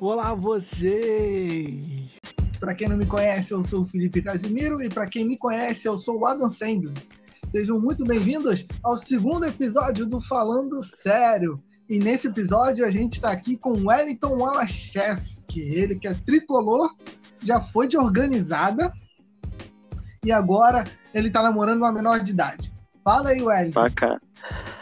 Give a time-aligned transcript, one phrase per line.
[0.00, 2.10] Olá vocês!
[2.58, 5.86] Para quem não me conhece, eu sou o Felipe Casimiro e para quem me conhece,
[5.86, 6.92] eu sou o Adam Sandler.
[7.46, 11.62] Sejam muito bem-vindos ao segundo episódio do Falando Sério.
[11.88, 16.92] E nesse episódio a gente está aqui com o Wellington Walacheski, ele que é tricolor,
[17.40, 18.92] já foi de organizada
[20.24, 22.72] e agora ele está namorando uma menor de idade.
[23.04, 23.80] Fala aí, Wellington.
[23.80, 24.20] Bacana.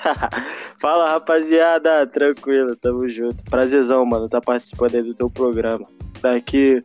[0.82, 2.04] Fala, rapaziada.
[2.08, 3.40] Tranquilo, tamo junto.
[3.44, 5.86] Prazerzão, mano, tá participando aí do teu programa.
[6.20, 6.84] Daqui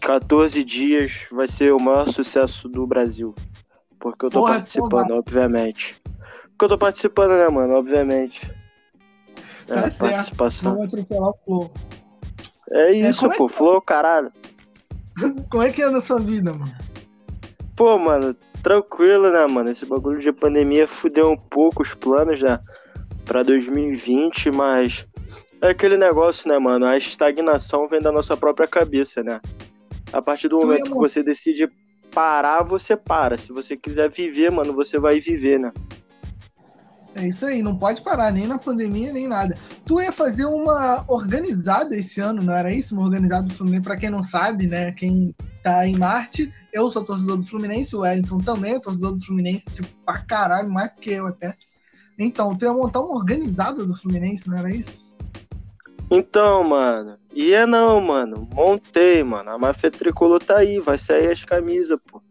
[0.00, 3.32] 14 dias vai ser o maior sucesso do Brasil.
[4.00, 5.14] Porque eu tô Porra, participando, porra.
[5.20, 5.94] obviamente.
[6.50, 7.74] Porque eu tô participando, né, mano?
[7.74, 8.50] Obviamente.
[9.68, 9.98] Tá é, certo.
[9.98, 10.72] participação.
[10.74, 11.72] Vamos atropelar o Flow.
[12.72, 13.46] É isso, como é pô.
[13.46, 14.32] que- Flow, caralho.
[15.48, 16.70] Como é que anda a sua vida, mano?
[17.76, 18.34] Pô, mano,
[18.66, 19.70] tranquilo, né, mano?
[19.70, 22.58] Esse bagulho de pandemia fudeu um pouco os planos, né?
[23.24, 25.06] Pra 2020, mas
[25.62, 26.84] é aquele negócio, né, mano?
[26.84, 29.40] A estagnação vem da nossa própria cabeça, né?
[30.12, 31.68] A partir do momento que você decide
[32.12, 33.38] parar, você para.
[33.38, 35.72] Se você quiser viver, mano, você vai viver, né?
[37.14, 39.56] É isso aí, não pode parar nem na pandemia, nem nada.
[39.86, 42.96] Tu ia fazer uma organizada esse ano, não era isso?
[42.96, 44.90] Uma organizada do Fluminense, pra quem não sabe, né?
[44.90, 45.32] Quem
[45.66, 49.66] tá em Marte, eu sou torcedor do Fluminense, o Wellington também é torcedor do Fluminense,
[49.74, 51.56] tipo, pra caralho, mais que eu até.
[52.16, 55.16] Então, tu ia montar uma organizada do Fluminense, não era isso?
[56.08, 58.48] Então, mano, ia não, mano.
[58.54, 59.50] Montei, mano.
[59.50, 62.22] A máfia tricolor tá aí, vai sair as camisas, pô.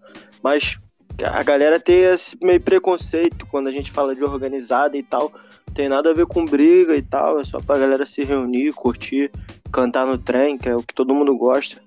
[0.42, 0.78] Mas
[1.22, 5.34] a galera tem esse meio preconceito quando a gente fala de organizada e tal.
[5.74, 7.42] Tem nada a ver com briga e tal.
[7.42, 9.30] É só pra galera se reunir, curtir,
[9.74, 11.84] cantar no trem, que é o que todo mundo gosta.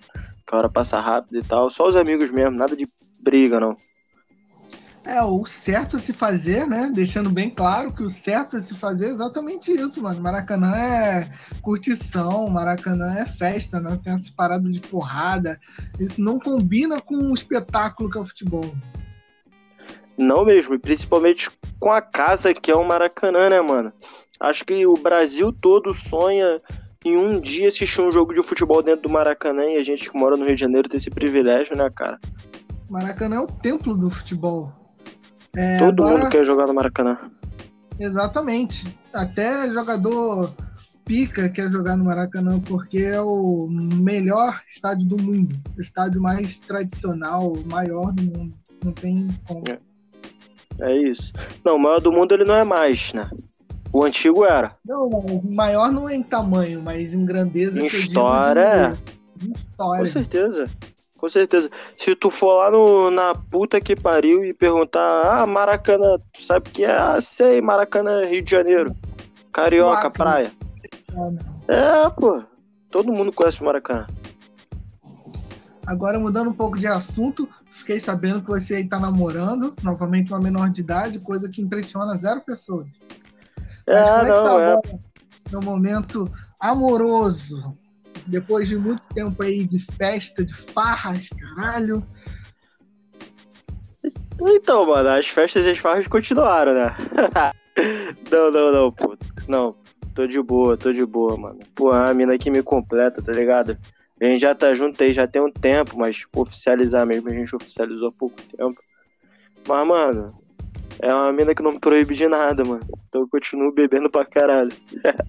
[0.48, 1.70] Que a hora passa rápido e tal.
[1.70, 2.88] Só os amigos mesmo, nada de
[3.20, 3.76] briga, não.
[5.04, 6.90] É, o certo a se fazer, né?
[6.92, 10.22] Deixando bem claro que o certo a se fazer é exatamente isso, mano.
[10.22, 13.98] Maracanã é curtição, Maracanã é festa, né?
[14.02, 15.60] Tem essa parada de porrada.
[16.00, 18.74] Isso não combina com o espetáculo que é o futebol.
[20.16, 23.92] Não mesmo, e principalmente com a casa que é o Maracanã, né, mano?
[24.40, 26.60] Acho que o Brasil todo sonha
[27.08, 30.16] em um dia assistir um jogo de futebol dentro do Maracanã e a gente que
[30.16, 32.18] mora no Rio de Janeiro tem esse privilégio, né, cara?
[32.88, 34.72] Maracanã é o templo do futebol.
[35.56, 37.18] É, todo agora- mundo quer jogar no Maracanã.
[37.98, 38.96] Exatamente.
[39.12, 40.52] Até jogador
[41.04, 45.56] pica quer jogar no Maracanã porque é o melhor estádio do mundo.
[45.76, 48.54] O estádio mais tradicional, o maior do mundo.
[48.84, 49.64] Não tem como.
[49.68, 49.78] É.
[50.80, 51.32] É isso.
[51.64, 53.28] Não, o maior do mundo ele não é mais, né?
[53.92, 54.76] O antigo era.
[54.84, 55.08] Não,
[55.52, 57.80] maior não é em tamanho, mas em grandeza.
[57.80, 58.96] Em história,
[59.36, 60.06] de- Em Com história.
[60.06, 60.66] certeza.
[61.18, 61.68] Com certeza.
[61.98, 66.68] Se tu for lá no, na puta que pariu e perguntar, ah, Maracanã, tu sabe
[66.68, 66.92] o que é?
[66.92, 68.94] Ah, sei, Maracanã, Rio de Janeiro.
[69.52, 70.12] Carioca, Acre.
[70.18, 70.52] praia.
[71.66, 72.42] É, pô.
[72.90, 74.06] Todo mundo conhece o Maracanã.
[75.86, 80.38] Agora, mudando um pouco de assunto, fiquei sabendo que você aí tá namorando, novamente uma
[80.40, 82.86] menor de idade, coisa que impressiona zero pessoas.
[83.88, 84.72] Mas É, como é que tá não, é.
[84.72, 85.00] agora
[85.50, 87.74] no momento amoroso?
[88.26, 92.06] Depois de muito tempo aí de festa, de farras, caralho.
[94.40, 96.94] Então, mano, as festas e as farras continuaram, né?
[98.30, 99.16] não, não, não, pô.
[99.48, 99.74] Não,
[100.14, 101.58] tô de boa, tô de boa, mano.
[101.74, 103.78] Pô, a mina que me completa, tá ligado?
[104.20, 107.54] A gente já tá junto aí já tem um tempo, mas oficializar mesmo, a gente
[107.56, 108.76] oficializou há pouco tempo.
[109.66, 110.26] Mas, mano,
[111.00, 112.86] é uma mina que não me proíbe de nada, mano.
[113.08, 114.72] Então eu continuo bebendo pra caralho.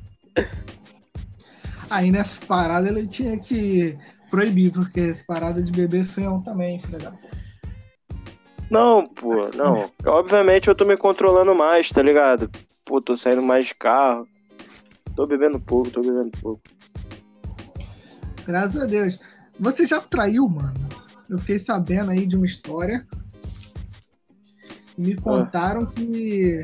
[1.89, 3.97] Aí nessa parada ele tinha que
[4.29, 7.39] proibir, porque essa parada de beber feião também, filha da puta.
[8.69, 9.89] Não, pô, não.
[10.05, 12.49] Obviamente eu tô me controlando mais, tá ligado?
[12.85, 14.27] Pô, tô saindo mais de carro.
[15.15, 16.61] Tô bebendo pouco, tô bebendo pouco.
[18.45, 19.19] Graças a Deus.
[19.59, 20.79] Você já traiu, mano?
[21.29, 23.05] Eu fiquei sabendo aí de uma história.
[24.99, 26.59] Me contaram que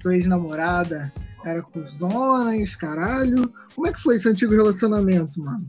[0.00, 1.12] sua ex-namorada
[1.44, 3.52] era cuzona e os caralho.
[3.74, 5.68] Como é que foi esse antigo relacionamento, mano?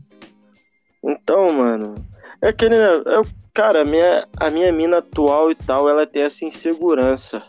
[1.02, 1.96] Então, mano,
[2.40, 2.76] é aquele.
[2.76, 7.42] Eu, cara, a minha, a minha mina atual e tal, ela tem essa insegurança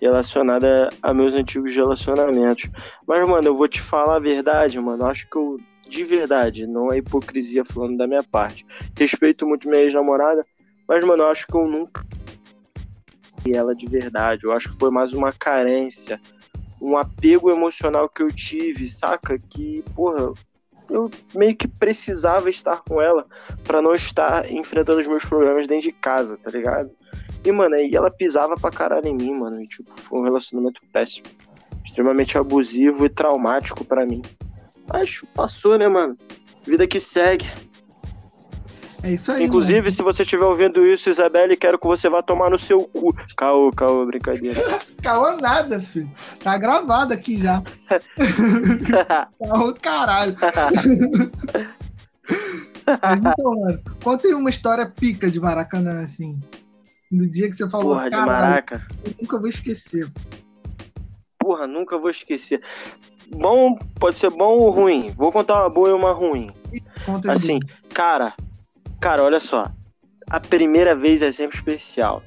[0.00, 2.70] relacionada a meus antigos relacionamentos.
[3.04, 5.02] Mas, mano, eu vou te falar a verdade, mano.
[5.02, 5.58] eu Acho que eu,
[5.88, 8.64] de verdade, não é hipocrisia falando da minha parte.
[8.96, 10.46] Respeito muito minha ex-namorada,
[10.88, 12.00] mas, mano, eu acho que eu nunca.
[13.46, 14.44] Ela de verdade.
[14.44, 16.20] Eu acho que foi mais uma carência,
[16.80, 19.38] um apego emocional que eu tive, saca?
[19.38, 20.32] Que, porra,
[20.88, 23.26] eu meio que precisava estar com ela
[23.64, 26.90] pra não estar enfrentando os meus problemas dentro de casa, tá ligado?
[27.44, 29.62] E, mano, aí ela pisava pra caralho em mim, mano.
[29.62, 31.26] E, tipo, foi um relacionamento péssimo.
[31.84, 34.22] Extremamente abusivo e traumático pra mim.
[34.86, 36.16] Mas passou, né, mano?
[36.66, 37.46] Vida que segue.
[39.02, 39.44] É isso aí.
[39.44, 39.90] Inclusive, mano.
[39.90, 43.14] se você estiver ouvindo isso, Isabelle, quero que você vá tomar no seu cu.
[43.36, 44.60] Caô, caô, brincadeira.
[45.02, 46.10] Caô nada, filho.
[46.42, 47.62] Tá gravado aqui já.
[49.42, 50.36] Caô caralho.
[53.02, 56.38] Mas então, mano, conta uma história pica de Maracanã, assim.
[57.10, 58.86] No dia que você falou, Porra, de "Caralho, maraca.
[59.04, 60.08] eu nunca vou esquecer.
[61.38, 62.60] Porra, nunca vou esquecer.
[63.32, 65.10] Bom, pode ser bom ou ruim.
[65.16, 66.50] Vou contar uma boa e uma ruim.
[67.06, 67.58] Conta Assim,
[67.94, 68.34] cara,
[69.00, 69.70] cara, olha só.
[70.28, 72.22] A primeira vez é sempre especial,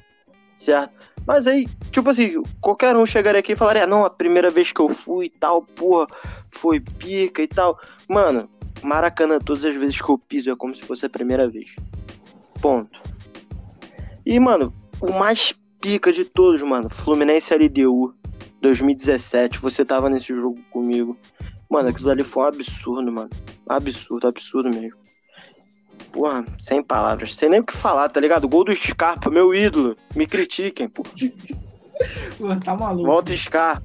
[0.56, 0.92] certo?
[1.26, 4.80] Mas aí, tipo assim, qualquer um chegaria aqui e falaria, não, a primeira vez que
[4.80, 6.06] eu fui e tal, porra,
[6.50, 7.78] foi pica e tal.
[8.08, 8.48] Mano,
[8.82, 11.74] Maracanã, todas as vezes que eu piso é como se fosse a primeira vez.
[12.60, 13.00] Ponto.
[14.26, 18.14] E, mano, o mais pica de todos, mano, Fluminense LDU
[18.60, 21.16] 2017, você tava nesse jogo comigo.
[21.70, 23.30] Mano, aquilo ali foi um absurdo, mano.
[23.66, 24.98] Absurdo, absurdo mesmo.
[26.14, 27.34] Porra, sem palavras.
[27.34, 28.48] Sem nem o que falar, tá ligado?
[28.48, 29.96] Gol do Scarpa, meu ídolo.
[30.14, 31.02] Me critiquem, pô.
[32.64, 33.04] Tá maluco.
[33.04, 33.84] Volta Scarpa.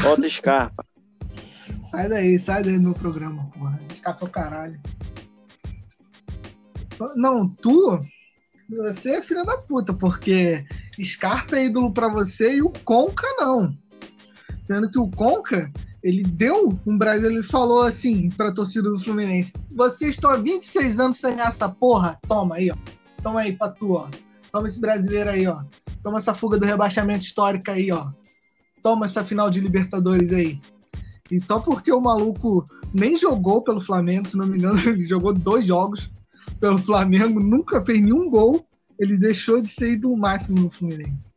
[0.00, 0.86] Volta Scarpa.
[1.90, 3.80] Sai daí, sai daí do meu programa, porra.
[3.92, 4.80] Escapa o caralho.
[7.16, 7.98] Não, tu,
[8.70, 10.64] você é filha da puta, porque
[11.02, 13.76] Scarpa é ídolo pra você e o Conca não.
[14.64, 15.72] Sendo que o Conca,
[16.02, 20.98] ele deu um Brasil, ele falou assim pra torcida do Fluminense: vocês estão há 26
[20.98, 22.18] anos sem essa porra?
[22.28, 22.76] Toma aí, ó.
[23.22, 24.08] Toma aí pra tu, ó.
[24.50, 25.62] Toma esse brasileiro aí, ó.
[26.02, 28.10] Toma essa fuga do rebaixamento histórico aí, ó.
[28.82, 30.60] Toma essa final de Libertadores aí.
[31.30, 35.32] E só porque o maluco nem jogou pelo Flamengo, se não me engano, ele jogou
[35.32, 36.10] dois jogos
[36.60, 38.66] pelo Flamengo, nunca fez nenhum gol,
[38.98, 41.31] ele deixou de ser do máximo no Fluminense.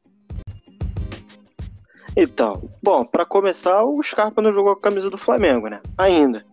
[2.15, 5.81] Então, bom, pra começar, o Scarpa não jogou com a camisa do Flamengo, né?
[5.97, 6.45] Ainda.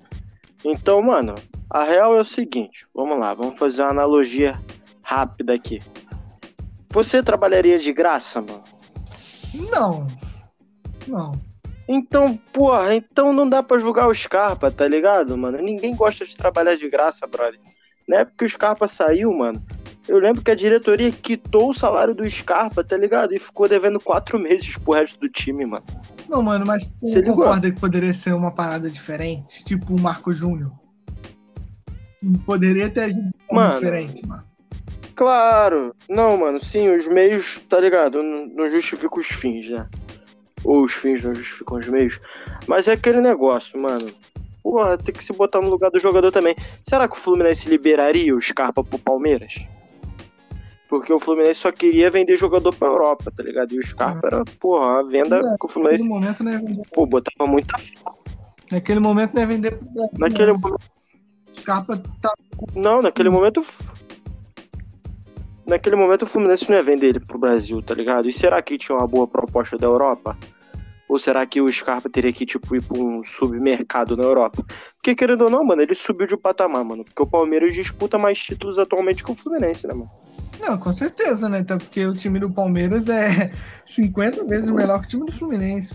[0.65, 1.35] Então, mano,
[1.71, 4.59] a real é o seguinte: vamos lá, vamos fazer uma analogia
[5.03, 5.81] rápida aqui.
[6.91, 8.65] Você trabalharia de graça, mano?
[9.71, 10.07] Não.
[11.07, 11.33] Não.
[11.89, 15.59] Então, porra, então não dá pra julgar o Scarpa, tá ligado, mano?
[15.59, 17.61] Ninguém gosta de trabalhar de graça, brother.
[18.09, 19.61] Na época que o Scarpa saiu, mano,
[20.09, 23.35] eu lembro que a diretoria quitou o salário do Scarpa, tá ligado?
[23.35, 25.85] E ficou devendo quatro meses pro resto do time, mano.
[26.29, 27.37] Não, mano, mas Você ligou?
[27.37, 29.65] concorda que poderia ser uma parada diferente?
[29.65, 30.73] Tipo o Marco Júnior?
[32.47, 33.75] Poderia ter agido Mano.
[33.75, 34.45] diferente, mano.
[35.15, 38.23] Claro, não, mano, sim, os meios, tá ligado?
[38.23, 39.87] Não, não justifica os fins, né?
[40.65, 42.21] Ou os fins não justificam os meios.
[42.67, 44.07] Mas é aquele negócio, mano.
[44.63, 46.55] Porra, tem que se botar no lugar do jogador também.
[46.85, 49.55] Será que o Fluminense liberaria o Scarpa pro Palmeiras?
[50.93, 53.73] Porque o Fluminense só queria vender jogador pra Europa, tá ligado?
[53.73, 56.83] E o Scarpa era, porra, a venda É, que o Fluminense, Naquele momento vender.
[56.93, 57.75] pô, botava muita.
[58.71, 60.59] Naquele momento não ia vender pro Brasil, Naquele não.
[60.61, 60.81] momento.
[61.59, 62.31] Scarpa tá.
[62.75, 63.65] Não, naquele momento.
[65.67, 68.29] Naquele momento o Fluminense não ia vender ele pro Brasil, tá ligado?
[68.29, 70.37] E será que tinha uma boa proposta da Europa?
[71.13, 74.65] Ou será que o Scarpa teria que, tipo, ir pra um submercado na Europa?
[74.97, 77.05] Porque, querendo ou não, mano, ele subiu de patamar, mano.
[77.05, 80.11] Porque o Palmeiras disputa mais títulos atualmente que o Fluminense, né, mano?
[80.59, 81.59] Não, com certeza, né?
[81.59, 83.53] Até porque o time do Palmeiras é
[83.85, 85.93] 50 vezes melhor que o time do Fluminense.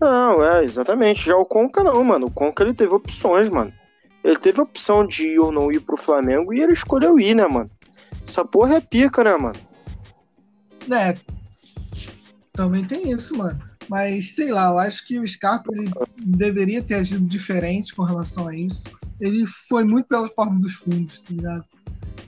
[0.00, 1.26] Não, é, exatamente.
[1.26, 2.28] Já o Conca não, mano.
[2.28, 3.70] O Conca ele teve opções, mano.
[4.24, 7.36] Ele teve a opção de ir ou não ir pro Flamengo e ele escolheu ir,
[7.36, 7.70] né, mano?
[8.26, 9.56] Essa porra é pica, né, mano?
[10.90, 11.14] É,
[12.58, 13.56] também tem isso, mano.
[13.88, 15.88] Mas sei lá, eu acho que o Scarpa ele
[16.18, 18.82] deveria ter agido diferente com relação a isso.
[19.20, 21.64] Ele foi muito pela porta dos fundos, tá ligado?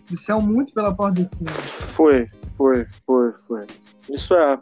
[0.08, 1.94] Ele saiu muito pela porta dos fundos.
[1.96, 3.66] Foi, foi, foi, foi.
[4.08, 4.60] Isso é.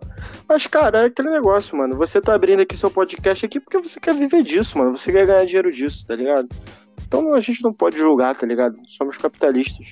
[0.49, 1.97] Mas, cara, é aquele negócio, mano.
[1.97, 4.97] Você tá abrindo aqui seu podcast aqui porque você quer viver disso, mano.
[4.97, 6.49] Você quer ganhar dinheiro disso, tá ligado?
[7.07, 8.75] Então a gente não pode julgar, tá ligado?
[8.89, 9.87] Somos capitalistas.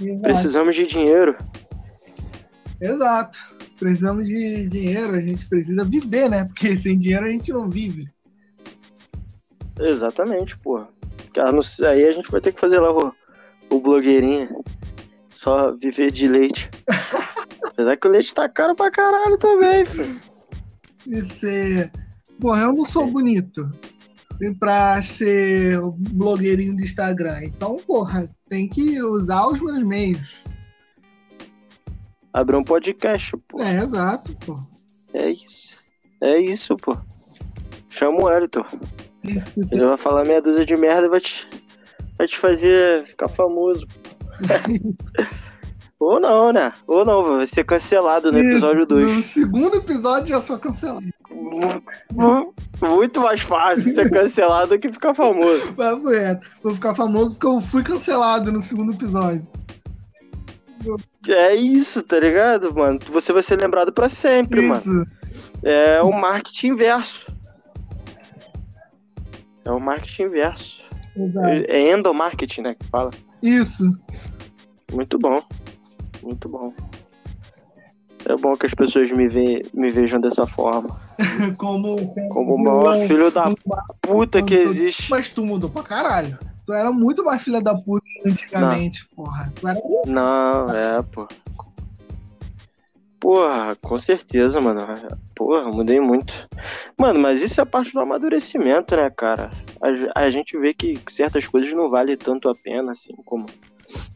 [0.00, 0.22] Exato.
[0.22, 1.36] Precisamos de dinheiro.
[2.80, 3.53] Exato.
[3.78, 6.44] Precisamos de dinheiro, a gente precisa viver, né?
[6.44, 8.08] Porque sem dinheiro a gente não vive.
[9.78, 10.88] Exatamente, porra.
[11.90, 13.12] Aí a gente vai ter que fazer lá o,
[13.70, 14.48] o blogueirinha.
[15.30, 16.70] Só viver de leite.
[17.64, 20.20] Apesar que o leite tá caro pra caralho também, filho.
[21.06, 21.90] E ser.
[22.40, 23.68] Porra, eu não sou bonito
[24.58, 27.44] pra ser o blogueirinho do Instagram.
[27.44, 30.42] Então, porra, tem que usar os meus meios.
[32.34, 33.62] Abrir um podcast, pô.
[33.62, 34.58] É, exato, pô.
[35.12, 35.78] É isso.
[36.20, 36.96] É isso, pô.
[37.88, 38.64] Chama o Elton.
[39.22, 41.48] Ele vai falar meia dúzia de merda e vai te,
[42.18, 43.86] vai te fazer ficar famoso.
[46.00, 46.72] Ou não, né?
[46.88, 49.16] Ou não, vai ser cancelado no episódio Isso, 2.
[49.16, 51.06] No segundo episódio já sou cancelado.
[52.82, 55.72] Muito mais fácil ser cancelado do que ficar famoso.
[55.72, 56.46] Papo reto.
[56.64, 59.46] Vou ficar famoso porque eu fui cancelado no segundo episódio.
[61.28, 62.98] É isso, tá ligado, mano?
[63.10, 64.88] Você vai ser lembrado pra sempre, Isso.
[64.88, 65.06] mano.
[65.62, 67.32] É o marketing inverso.
[69.64, 70.84] É o marketing inverso.
[71.16, 71.48] Exato.
[71.48, 72.74] É endomarketing, né?
[72.74, 73.10] Que fala.
[73.42, 73.84] Isso.
[74.92, 75.42] Muito bom.
[76.22, 76.72] Muito bom.
[78.26, 80.98] É bom que as pessoas me, ve me vejam dessa forma.
[81.58, 81.96] Como,
[82.30, 83.52] Como o maior filho da
[84.00, 85.10] puta que existe.
[85.10, 86.38] Mas tu mudou pra caralho.
[86.66, 89.52] Tu era muito mais filha da puta antigamente, porra.
[89.54, 91.28] Tu era Não, é, pô.
[93.20, 94.80] Porra, com certeza, mano.
[95.34, 96.32] Porra, mudei muito.
[96.98, 99.50] Mano, mas isso é parte do amadurecimento, né, cara?
[100.14, 103.46] A, a gente vê que certas coisas não valem tanto a pena, assim, como.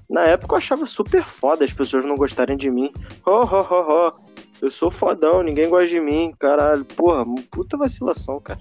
[0.08, 2.92] Na época eu achava super foda as pessoas não gostarem de mim.
[3.26, 4.12] Ho, ho, ho, ho.
[4.60, 6.84] Eu sou fodão, ninguém gosta de mim, caralho.
[6.84, 8.60] Porra, puta vacilação, cara.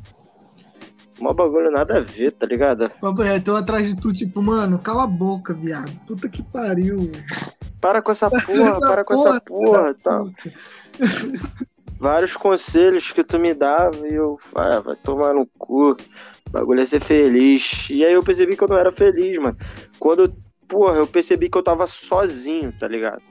[1.20, 2.90] Mó bagulho nada a ver, tá ligado?
[3.02, 5.92] Papo reto, eu atrás de tu, tipo, mano, cala a boca, viado.
[6.06, 7.12] Puta que pariu.
[7.82, 10.24] Para com essa porra, para com essa porra, tá?
[12.00, 15.92] Vários conselhos que tu me dava e eu, ah, vai tomar no cu.
[15.92, 17.88] O bagulho é ser feliz.
[17.90, 19.58] E aí eu percebi que eu não era feliz, mano.
[20.00, 20.34] Quando,
[20.68, 23.22] porra, eu percebi que eu tava sozinho, tá ligado?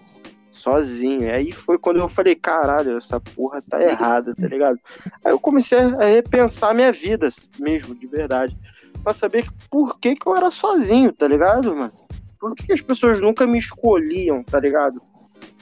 [0.66, 1.32] Sozinho.
[1.32, 4.80] Aí foi quando eu falei, caralho, essa porra tá errada, tá ligado?
[5.24, 7.28] Aí eu comecei a repensar minha vida
[7.60, 8.58] mesmo, de verdade.
[9.04, 11.92] Pra saber por que que eu era sozinho, tá ligado, mano?
[12.40, 15.00] Por que, que as pessoas nunca me escolhiam, tá ligado?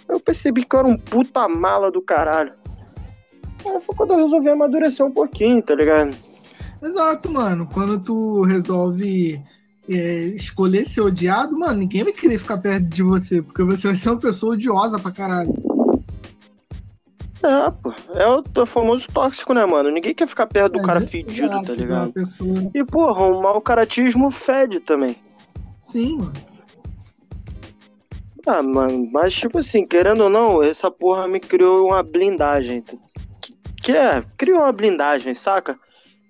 [0.08, 2.54] Eu percebi que eu era um puta mala do caralho.
[3.66, 6.16] Aí foi quando eu resolvi amadurecer um pouquinho, tá ligado?
[6.82, 7.68] Exato, mano.
[7.70, 9.38] Quando tu resolve
[9.88, 13.96] é, escolher ser odiado, mano, ninguém vai querer ficar perto de você, porque você vai
[13.96, 15.52] ser uma pessoa odiosa pra caralho.
[17.42, 17.92] É, pô.
[18.14, 19.90] É o, é o famoso tóxico, né, mano?
[19.90, 22.12] Ninguém quer ficar perto do É, cara exato, fedido, tá ligado?
[22.12, 25.16] pessoa- E, porra, o mau caratismo fede também.
[25.78, 26.32] Sim, mano.
[28.46, 32.82] Ah, mano, mas tipo assim, querendo ou não, essa porra me criou uma blindagem.
[33.40, 35.78] Que, que é, criou uma blindagem, saca?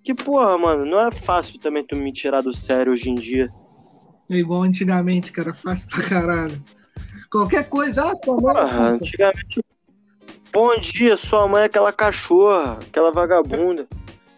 [0.05, 3.51] Que porra, mano, não é fácil também tu me tirar do sério hoje em dia.
[4.31, 6.63] É igual antigamente, que era fácil pra caralho.
[7.31, 8.55] Qualquer coisa, ah, tua mãe.
[8.55, 9.61] Porra, antigamente.
[10.53, 13.89] Bom dia, sua mãe é aquela cachorra, aquela vagabunda.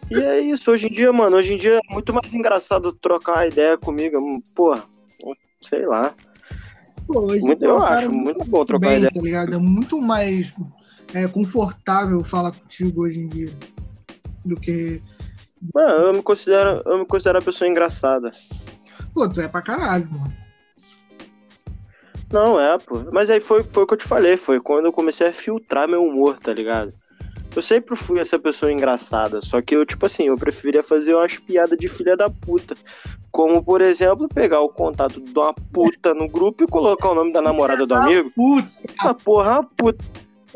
[0.09, 3.33] E é isso, hoje em dia, mano, hoje em dia é muito mais engraçado trocar
[3.35, 4.17] uma ideia comigo.
[4.55, 4.83] Porra,
[5.61, 6.13] sei lá.
[7.05, 9.11] Pô, Muito- é eu cara acho muito bom trocar bem, ideia.
[9.13, 9.53] tá ligado?
[9.55, 10.53] É muito mais
[11.13, 13.53] é, confortável falar contigo hoje em dia
[14.43, 15.01] do que.
[15.73, 18.29] Mano, eu me considero, eu me considero uma pessoa engraçada.
[19.13, 20.33] Pô, tu é pra caralho, mano.
[22.31, 23.03] Não, é, pô.
[23.11, 25.87] Mas aí foi, foi o que eu te falei, foi quando eu comecei a filtrar
[25.87, 26.93] meu humor, tá ligado?
[27.55, 31.37] Eu sempre fui essa pessoa engraçada, só que eu, tipo assim, eu preferia fazer umas
[31.37, 32.75] piadas de filha da puta.
[33.31, 37.33] Como, por exemplo, pegar o contato de uma puta no grupo e colocar o nome
[37.33, 38.31] da namorada do amigo.
[38.35, 40.05] Puta, Essa porra é uma puta.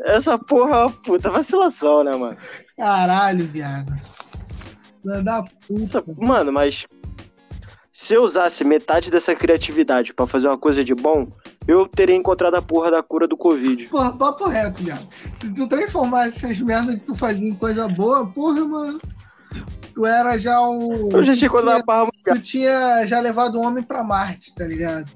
[0.00, 2.36] Essa porra é uma puta vacilação, né, mano?
[2.76, 3.92] caralho, viado.
[5.04, 6.04] Da puta.
[6.16, 6.86] Mano, mas
[7.92, 11.28] se eu usasse metade dessa criatividade pra fazer uma coisa de bom,
[11.68, 13.86] eu teria encontrado a porra da cura do Covid.
[13.86, 15.06] Porra, papo reto, viado.
[15.36, 19.00] Se tu transformasse essas merdas que tu fazia em coisa boa, porra, mano.
[19.94, 21.10] Tu era já o.
[21.12, 24.64] Eu já tinha encontrado a parra Tu tinha já levado o homem pra Marte, tá
[24.64, 25.10] ligado?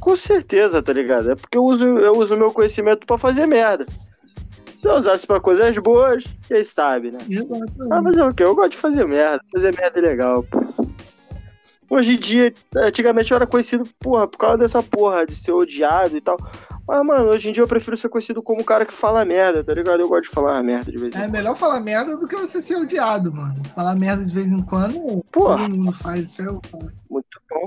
[0.00, 1.30] Com certeza, tá ligado?
[1.30, 3.86] É porque eu uso eu uso meu conhecimento pra fazer merda.
[4.78, 7.18] Se eu usasse pra coisas boas, quem sabe, né?
[7.90, 8.44] Ah, mas é o quê?
[8.44, 9.42] Eu gosto de fazer merda.
[9.52, 10.64] Fazer merda é legal, pô.
[11.90, 16.16] Hoje em dia, antigamente eu era conhecido, porra, por causa dessa porra de ser odiado
[16.16, 16.36] e tal.
[16.86, 19.64] Mas, mano, hoje em dia eu prefiro ser conhecido como o cara que fala merda,
[19.64, 19.98] tá ligado?
[20.00, 21.32] Eu gosto de falar merda de vez em É quando.
[21.32, 23.60] melhor falar merda do que você ser odiado, mano.
[23.74, 25.66] Falar merda de vez em quando, Porra.
[25.66, 26.92] todo mundo faz, até eu falo.
[27.10, 27.66] Muito bom.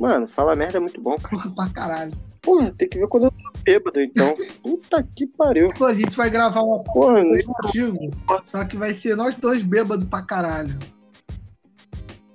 [0.00, 1.28] Mano, falar merda é muito bom, cara.
[1.36, 2.12] Porra, pra caralho.
[2.40, 4.34] Porra, tem que ver quando eu tô bêbado, então.
[4.62, 5.72] Puta que pariu.
[5.72, 8.10] Pô, a gente vai gravar uma Porra, coisa contigo,
[8.44, 10.78] só que vai ser nós dois bêbados pra caralho.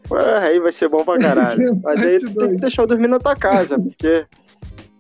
[0.07, 1.79] Porra, aí vai ser bom pra caralho.
[1.84, 4.25] Mas aí tu tem que deixar eu dormir na tua casa, porque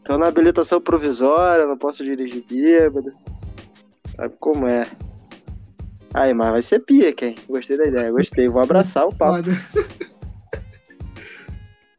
[0.03, 3.11] tô na habilitação provisória, não posso dirigir bêbado.
[4.15, 4.87] Sabe como é.
[6.13, 7.35] Aí, mas vai ser pica, hein?
[7.47, 8.47] Gostei da ideia, gostei.
[8.47, 9.49] Vou abraçar o papo.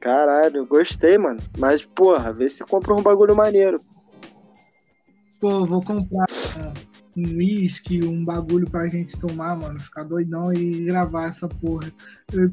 [0.00, 1.40] Caralho, gostei, mano.
[1.58, 3.78] Mas, porra, vê se compra um bagulho maneiro.
[5.40, 6.26] Pô, vou comprar
[7.16, 9.78] um uísque, um bagulho pra gente tomar, mano.
[9.80, 11.92] Ficar doidão e gravar essa porra.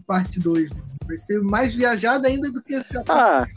[0.06, 0.84] Parte 2, mano.
[1.06, 3.04] Vai ser mais viajada ainda do que esse já.
[3.08, 3.48] Ah.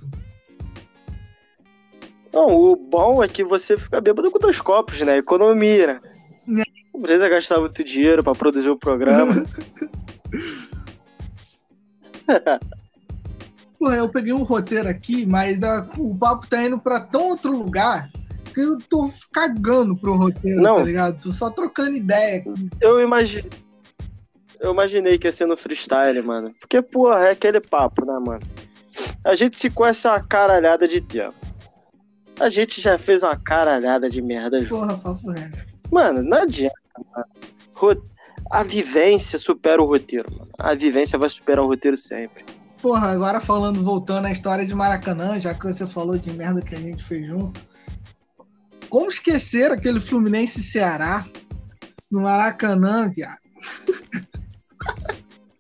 [2.33, 5.19] Não, o bom é que você fica bêbado com dois copos, né?
[5.19, 6.01] Economia,
[6.47, 6.63] né?
[6.93, 9.35] Não precisa gastar muito dinheiro pra produzir o um programa.
[13.79, 17.57] Porra, eu peguei um roteiro aqui, mas a, o papo tá indo pra tão outro
[17.57, 18.11] lugar
[18.61, 20.77] eu tô cagando pro roteiro, Não.
[20.77, 21.21] tá ligado?
[21.21, 22.45] Tô só trocando ideia.
[22.81, 23.51] Eu imaginei.
[24.61, 26.53] Eu imaginei que ia ser no freestyle, mano.
[26.59, 28.41] Porque, porra, é aquele papo, né, mano?
[29.25, 31.37] A gente se conhece uma caralhada de tempo.
[32.41, 34.81] A gente já fez uma caralhada de merda junto.
[34.81, 35.51] Porra, papo é.
[35.91, 36.75] Mano, não adianta,
[37.15, 38.03] mano.
[38.51, 40.51] A vivência supera o roteiro, mano.
[40.59, 42.45] A vivência vai superar o roteiro sempre.
[42.81, 46.75] Porra, agora falando, voltando à história de Maracanã, já que você falou de merda que
[46.75, 47.61] a gente fez junto.
[48.89, 51.27] Como esquecer aquele Fluminense Ceará
[52.11, 53.39] no Maracanã, viado?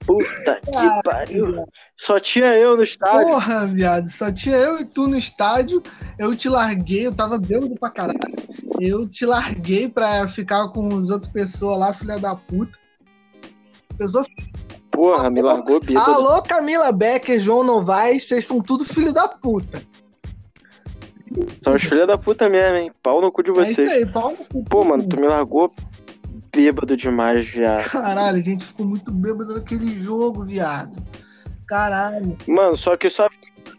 [0.06, 1.66] Puta que pariu.
[1.97, 3.26] Só tinha eu no estádio.
[3.26, 4.08] Porra, viado.
[4.08, 5.82] Só tinha eu e tu no estádio.
[6.18, 8.18] Eu te larguei, eu tava bêbado pra caralho.
[8.80, 12.78] Eu te larguei pra ficar com as outras pessoas lá, filha da puta.
[13.99, 14.25] Pessoa
[14.90, 16.11] Porra, me largou bêbado.
[16.11, 19.82] Alô, Camila Becker, João Novaes, vocês são tudo filho da puta.
[21.62, 22.92] São os filhos da puta mesmo, hein?
[23.02, 23.78] Pau no cu de vocês.
[23.78, 24.64] É isso aí, pau no cu.
[24.64, 25.66] Pô, mano, tu me largou
[26.54, 27.88] bêbado demais, viado.
[27.88, 30.97] Caralho, a gente ficou muito bêbado naquele jogo, viado.
[31.66, 32.37] Caralho.
[32.47, 33.37] Mano, só que sabe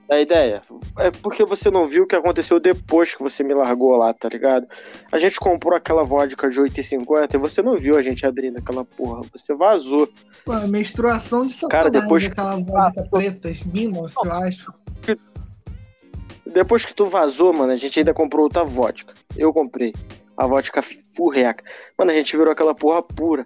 [0.10, 0.62] a ideia?
[0.98, 4.30] É porque você não viu o que aconteceu depois que você me largou lá, tá
[4.30, 4.66] ligado?
[5.12, 8.86] A gente comprou aquela vodka de 8,50 e você não viu a gente abrindo aquela
[8.86, 9.22] porra.
[9.34, 10.08] Você vazou.
[10.46, 14.74] Pô, menstruação de sacanagem, Cara, depois aquela vodka preta, mina, eu acho.
[16.53, 19.13] Depois que tu vazou, mano, a gente ainda comprou outra vodka.
[19.36, 19.94] Eu comprei.
[20.36, 20.82] A vodka
[21.15, 21.63] furreca.
[21.98, 23.46] Mano, a gente virou aquela porra pura.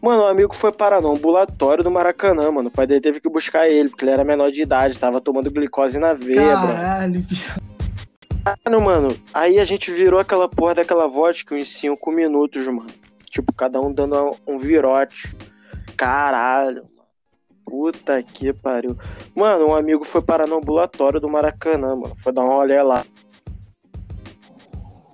[0.00, 2.68] Mano, o amigo foi parar no ambulatório do Maracanã, mano.
[2.68, 5.50] O pai dele teve que buscar ele, porque ele era menor de idade, tava tomando
[5.50, 7.22] glicose na veia, Caralho,
[8.64, 12.88] Mano, mano, aí a gente virou aquela porra daquela vodka em 5 minutos, mano.
[13.28, 15.36] Tipo, cada um dando um virote.
[15.96, 16.84] Caralho.
[17.70, 18.98] Puta que pariu.
[19.32, 22.16] Mano, um amigo foi parar no ambulatório do Maracanã, mano.
[22.18, 23.04] Foi dar um rolê lá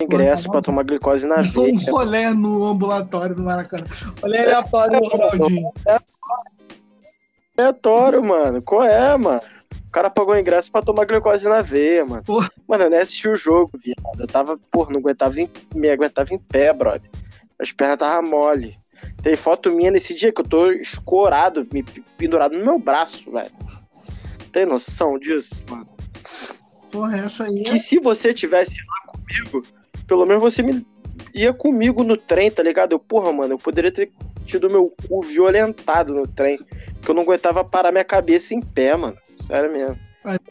[0.01, 1.75] ingresso para tomar glicose na veia.
[1.75, 3.85] Um rolê no ambulatório do Maracanã.
[4.23, 5.73] Olha aleatório, Ronaldinho.
[7.59, 8.63] Aleatório, mano.
[8.63, 9.43] Qual é, mano?
[9.87, 12.23] O cara pagou ingresso pra tomar glicose na veia, mano.
[12.25, 12.51] Porra.
[12.67, 14.19] Mano, eu nem assisti o jogo, viado.
[14.19, 17.11] Eu tava, porra, não aguentava em, me aguentava em pé, brother.
[17.61, 18.79] As pernas tava mole.
[19.27, 21.83] Tem foto minha nesse dia que eu tô escorado, me
[22.17, 23.51] pendurado no meu braço, velho.
[24.53, 25.89] Tem noção disso, mano?
[26.93, 27.63] Porra, essa aí.
[27.63, 27.65] É...
[27.65, 29.67] Que se você tivesse lá comigo,
[30.07, 30.87] pelo menos você me
[31.35, 32.93] ia comigo no trem, tá ligado?
[32.93, 34.13] Eu, porra, mano, eu poderia ter
[34.45, 36.57] tido meu cu violentado no trem.
[37.03, 39.17] Que eu não aguentava parar minha cabeça em pé, mano.
[39.41, 39.99] Sério mesmo.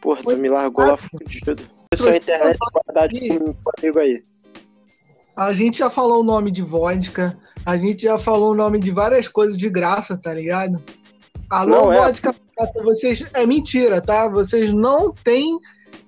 [0.01, 1.63] Porra, tu me largou lá fudido.
[1.95, 4.21] Só a internet verdade comigo aí.
[5.33, 8.91] A gente já falou o nome de vodka, a gente já falou o nome de
[8.91, 10.81] várias coisas de graça, tá ligado?
[11.49, 11.97] Alô, não é.
[11.97, 12.83] vodka, é.
[12.83, 13.23] vocês.
[13.33, 14.29] É mentira, tá?
[14.29, 15.59] Vocês não têm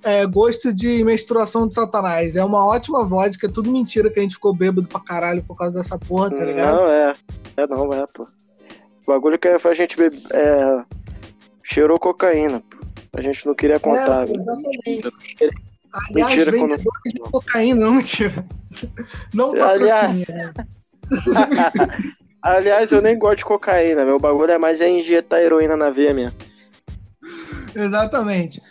[0.03, 2.35] é, gosto de menstruação de satanás.
[2.35, 5.55] É uma ótima vodka, é tudo mentira que a gente ficou bêbado pra caralho por
[5.55, 6.75] causa dessa porra, tá ligado?
[6.75, 7.13] Não, é.
[7.57, 8.23] É não, é, pô.
[8.23, 10.83] O bagulho que a gente beber, é,
[11.63, 12.77] cheirou cocaína, pô.
[13.17, 14.27] A gente não queria contar.
[14.27, 15.13] É, exatamente.
[16.11, 16.77] Aliás, mentira quando...
[16.77, 18.45] de cocaína, não mentira.
[19.33, 19.95] Não patrocina.
[19.95, 20.76] Aliás...
[22.41, 24.05] Aliás, eu nem gosto de cocaína.
[24.05, 26.37] Meu bagulho é mais é injetar heroína na veia mesmo.
[27.75, 28.61] Exatamente.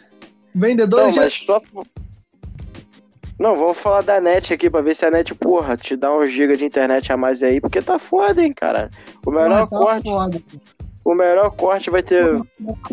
[0.55, 1.15] Vendedores.
[1.15, 1.63] Não, mas só.
[3.39, 6.31] Não, vamos falar da net aqui pra ver se a net, porra, te dá uns
[6.31, 8.91] giga de internet a mais aí, porque tá foda, hein, cara.
[9.27, 10.09] O melhor tá corte.
[10.09, 10.43] Foda.
[11.05, 12.25] O melhor corte vai ter.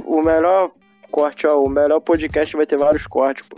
[0.06, 0.72] O melhor
[1.10, 1.64] corte, ó.
[1.64, 3.56] O melhor podcast vai ter vários cortes, pô.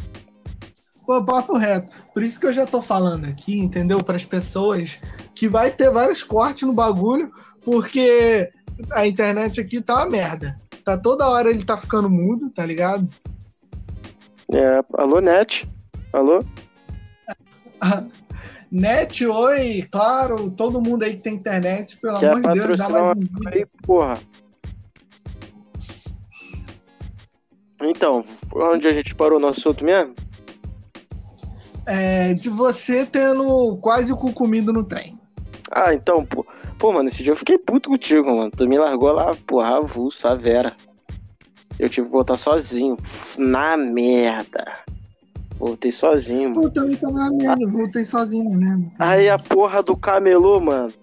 [1.05, 1.87] Pô, papo reto.
[2.13, 4.03] Por isso que eu já tô falando aqui, entendeu?
[4.03, 4.99] Para as pessoas
[5.35, 7.31] que vai ter vários cortes no bagulho,
[7.63, 8.49] porque
[8.93, 10.59] a internet aqui tá uma merda.
[10.83, 13.07] Tá toda hora ele tá ficando mudo, tá ligado?
[14.51, 15.67] É, alô, Net?
[16.13, 16.43] Alô?
[18.71, 22.89] Net, oi, claro, todo mundo aí que tem internet, pelo Quer amor de Deus, dá
[22.89, 24.17] mais um aí, porra.
[27.81, 30.15] Então, onde a gente parou no assunto mesmo?
[31.87, 35.14] É, de você tendo quase o cu comido no trem.
[35.71, 36.45] Ah, então, pô.
[36.77, 38.51] Pô, mano, esse dia eu fiquei puto contigo, mano.
[38.51, 40.75] Tu me largou lá, porra, avulso, a Vera.
[41.79, 42.97] Eu tive que voltar sozinho.
[43.37, 44.65] Na merda.
[45.57, 46.63] Voltei sozinho, mano.
[46.63, 48.91] Eu também tava na merda, voltei sozinho mesmo.
[48.99, 50.93] Aí a porra do camelô, mano,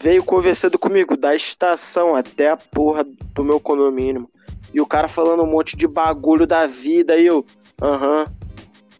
[0.00, 4.28] veio conversando comigo da estação até a porra do meu condomínio.
[4.74, 7.16] E o cara falando um monte de bagulho da vida.
[7.16, 7.44] E eu,
[7.80, 8.24] aham,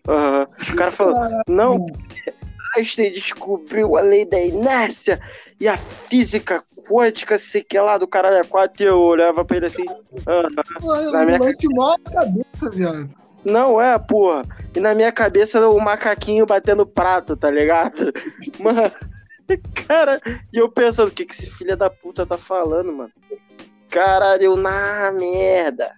[0.07, 0.45] uh aham.
[0.45, 0.73] -huh, uh -huh.
[0.73, 1.87] O cara falando, não,
[2.77, 5.21] Einstein descobriu a lei da inércia
[5.61, 9.57] e a física quântica, sei que lá do caralho é 4 e eu olhava pra
[9.57, 9.85] ele assim.
[9.85, 13.09] Uh, na minha cabeça, viado.
[13.45, 14.45] Não é, porra.
[14.75, 18.13] E na minha cabeça o macaquinho batendo prato, tá ligado?
[18.61, 18.93] Mano,
[19.87, 20.21] cara,
[20.53, 23.13] e eu pensando, o que, que esse filho da puta tá falando, mano?
[23.89, 25.95] Caralho, na merda.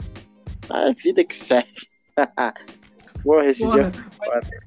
[0.71, 1.87] A vida que serve.
[3.23, 4.05] Porra, esse Porra, dia.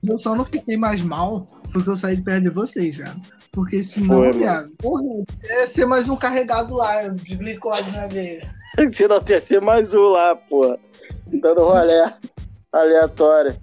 [0.08, 3.14] Eu só não fiquei mais mal porque eu saí de perto de vocês, já.
[3.52, 5.04] Porque senão, Foi, viado, porra,
[5.44, 8.50] ia ser mais um carregado lá, de glicose na veia.
[8.90, 10.80] Se não ia ser mais um lá, porra.
[11.42, 12.16] Dando rolé
[12.72, 13.58] aleatório.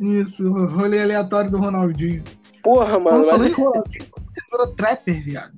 [0.00, 2.24] Isso, rolê aleatório do Ronaldinho.
[2.60, 3.24] Porra, mano.
[3.24, 3.28] Mas...
[3.54, 4.00] Falando que
[4.50, 5.54] virou trapper, viado.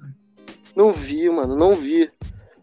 [0.76, 2.11] Não vi, mano, não vi.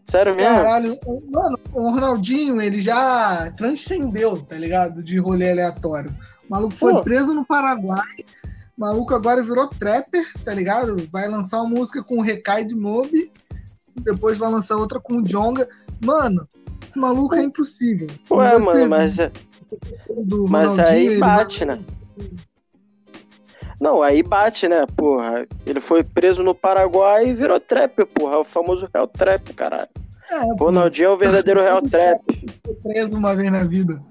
[0.04, 0.48] Sério mesmo?
[0.48, 0.96] Caralho,
[1.32, 5.02] mano, o Ronaldinho, ele já transcendeu, tá ligado?
[5.02, 6.16] De rolê aleatório.
[6.48, 7.00] O maluco foi Pô.
[7.00, 8.24] preso no Paraguai.
[8.76, 11.08] O maluco agora virou trapper, tá ligado?
[11.10, 13.10] Vai lançar uma música com o Recai de Mob.
[13.96, 15.66] Depois vai lançar outra com o Jonga.
[16.04, 16.46] Mano,
[16.82, 18.08] esse maluco é impossível.
[18.30, 19.18] Ué, mano, mas.
[19.18, 19.32] É-
[20.48, 21.82] mas aí bate, né?
[23.80, 25.46] Não, aí bate, né, porra?
[25.64, 28.36] Ele foi preso no Paraguai e virou trap, porra.
[28.36, 29.88] É o famoso Real Trap, caralho.
[30.30, 32.20] É, Ronaldinho é o verdadeiro Real Trap.
[32.64, 34.02] Foi preso uma vez na vida.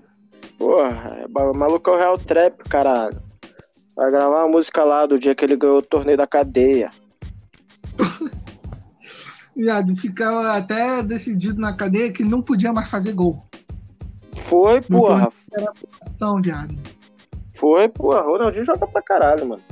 [0.58, 3.22] Porra, o maluco é o Real Trap, caralho.
[3.96, 6.92] Vai gravar uma música lá do dia que ele ganhou o torneio da cadeia.
[9.56, 13.42] Viado, ficava até decidido na cadeia que não podia mais fazer gol.
[14.36, 15.32] Foi, porra.
[15.54, 16.76] Era ação, viado.
[17.52, 18.22] Foi, porra.
[18.22, 19.64] Ronaldinho joga pra caralho, mano.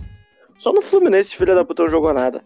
[0.58, 2.42] Só no Fluminense, filho da puta, não jogou nada.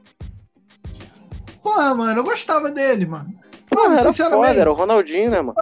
[1.61, 3.31] Porra, mano, eu gostava dele, mano.
[3.69, 5.57] Porra, mano, era foda, era o Ronaldinho, né, mano?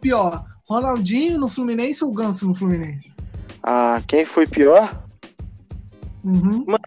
[0.00, 3.12] Pior, Ronaldinho no Fluminense ou Ganso no Fluminense?
[3.60, 5.02] Ah, quem foi pior?
[6.24, 6.64] Uhum.
[6.66, 6.84] Mano,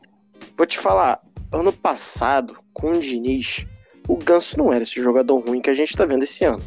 [0.57, 1.21] vou te falar,
[1.51, 3.65] ano passado, com o Diniz,
[4.07, 6.63] o Ganso não era esse jogador ruim que a gente tá vendo esse ano.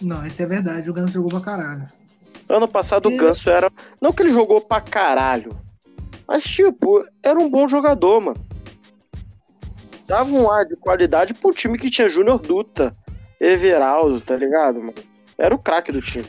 [0.00, 1.88] Não, isso é verdade, o Ganso jogou pra caralho.
[2.48, 3.14] Ano passado e...
[3.14, 3.70] o Ganso era.
[4.00, 5.50] Não que ele jogou pra caralho.
[6.28, 8.46] Mas, tipo, era um bom jogador, mano.
[10.06, 12.96] Dava um ar de qualidade pro time que tinha Júnior Duta,
[13.40, 14.94] Everaldo, tá ligado, mano?
[15.36, 16.26] Era o craque do time.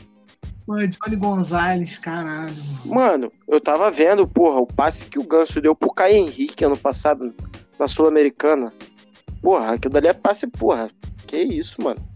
[0.68, 2.54] Mano, Johnny Gonzalez, caralho.
[2.84, 3.32] Mano.
[3.48, 7.34] eu tava vendo, porra, o passe que o Ganso deu pro Caio Henrique ano passado
[7.78, 8.70] na Sul-Americana.
[9.40, 10.90] Porra, aquilo dali é passe, porra.
[11.26, 12.06] Que isso, mano.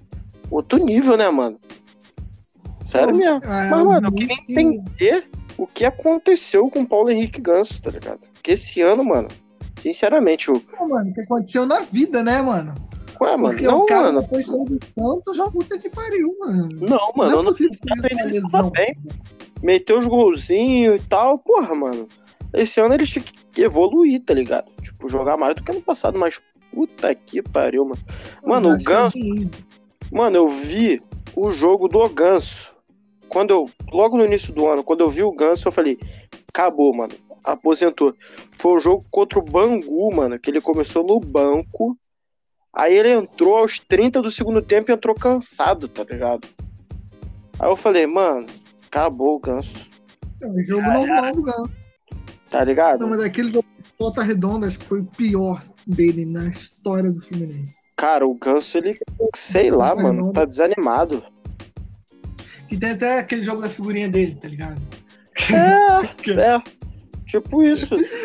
[0.50, 1.58] Outro nível, né, mano?
[2.86, 3.42] Sério mesmo.
[3.42, 7.90] É, Mas, mano, eu queria entender o que aconteceu com o Paulo Henrique Ganso, tá
[7.90, 8.20] ligado?
[8.34, 9.28] Porque esse ano, mano,
[9.80, 10.60] sinceramente, o.
[10.60, 12.74] Pô, mano, o que aconteceu na vida, né, mano?
[13.22, 14.20] Ué, mano, Porque não, o cara mano.
[14.22, 16.68] depois saiu do Santos, puta que pariu, mano.
[16.72, 17.80] Não, mano, não, é não sei se
[18.72, 18.96] bem.
[19.62, 22.08] Meteu os golzinhos e tal, porra, mano.
[22.52, 24.70] Esse ano eles tinham que evoluir, tá ligado?
[24.82, 26.40] Tipo, jogar mais do que ano passado, mas
[26.72, 28.00] puta que pariu, mano.
[28.44, 29.16] Mano, o Ganso.
[30.10, 31.00] Mano, eu vi
[31.36, 32.72] o jogo do Ganso
[33.32, 35.98] quando eu, logo no início do ano, quando eu vi o Ganso, eu falei,
[36.52, 38.14] acabou, mano, aposentou.
[38.58, 41.96] Foi o jogo contra o Bangu, mano, que ele começou no banco,
[42.74, 46.48] aí ele entrou aos 30 do segundo tempo e entrou cansado, tá ligado?
[47.58, 48.46] Aí eu falei, mano,
[48.86, 49.86] acabou o Ganso.
[50.40, 51.70] É o jogo normal do Ganso.
[52.50, 53.00] Tá ligado?
[53.00, 57.10] Não, mas aquele jogo de Volta Redonda, acho que foi o pior dele na história
[57.10, 57.76] do Fluminense.
[57.96, 58.98] Cara, o Ganso, ele,
[59.36, 61.22] sei lá, mano, tá desanimado.
[62.68, 64.80] Que tem até aquele jogo da figurinha dele, tá ligado?
[65.52, 66.62] É, é.
[67.26, 67.86] Tipo isso.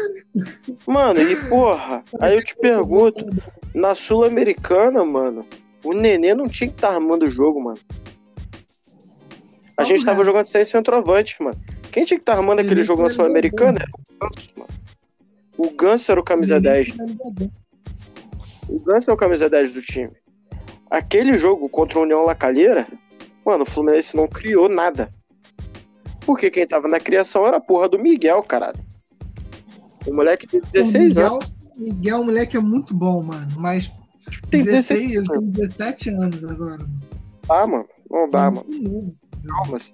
[0.86, 3.26] Mano, e porra, aí eu te pergunto,
[3.73, 5.45] na Sul-Americana, mano,
[5.84, 7.80] o Nenê não tinha que estar tá armando o jogo, mano.
[9.78, 11.58] A gente tava jogando sem centroavante, mano.
[11.91, 14.69] Quem tinha que estar tá armando aquele jogo na Sul-Americana era o Ganso, mano.
[15.58, 16.95] O Ganso era o camisa 10.
[18.69, 20.12] O Ganso é o camisa 10 do time.
[20.89, 22.88] Aquele jogo contra o União Lacalheira,
[23.47, 25.10] Mano, o Fluminense não criou nada.
[26.26, 28.78] Porque quem tava na criação era a porra do Miguel, caralho.
[30.08, 31.56] O moleque tem 16 Miguel, anos.
[31.78, 33.52] Miguel, o moleque é muito bom, mano.
[33.58, 33.91] Mas
[34.50, 36.86] tem 16, 16 ele tem 17 anos agora.
[37.48, 37.86] Tá, mano.
[38.10, 38.65] Não dá, mano.
[39.46, 39.93] Calma, assim.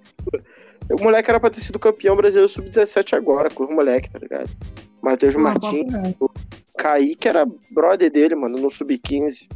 [0.90, 4.50] O moleque era pra ter sido campeão brasileiro sub-17 agora, com o moleque, tá ligado?
[5.02, 6.30] Matheus Martins, o
[6.76, 9.48] Kaique era brother dele, mano, no sub-15.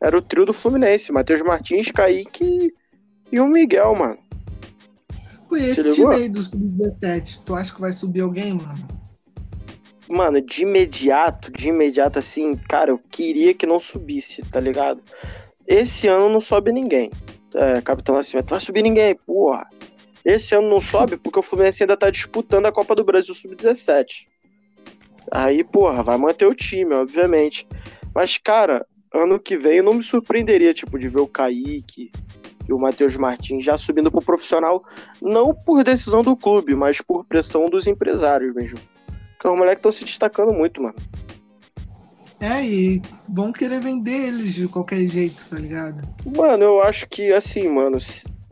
[0.00, 2.72] Era o trio do Fluminense, Matheus Martins, Kaique
[3.30, 4.18] e o Miguel, mano.
[5.48, 8.86] Pô, esse time aí do Sub-17, tu acha que vai subir alguém, mano?
[10.10, 15.02] Mano, de imediato, de imediato, assim, cara, eu queria que não subisse, tá ligado?
[15.66, 17.10] Esse ano não sobe ninguém.
[17.54, 19.66] É, Capitão Nascimento, vai subir ninguém, porra.
[20.24, 24.26] Esse ano não sobe porque o Fluminense ainda tá disputando a Copa do Brasil Sub-17.
[25.30, 27.66] Aí, porra, vai manter o time, obviamente.
[28.14, 32.10] Mas, cara, ano que vem eu não me surpreenderia, tipo, de ver o Kaique
[32.68, 34.84] e o Matheus Martins já subindo pro profissional,
[35.20, 38.78] não por decisão do clube, mas por pressão dos empresários mesmo.
[39.38, 40.96] Porque os moleques estão se destacando muito, mano.
[42.40, 46.02] É, e vão querer vender eles de qualquer jeito, tá ligado?
[46.36, 47.98] Mano, eu acho que, assim, mano,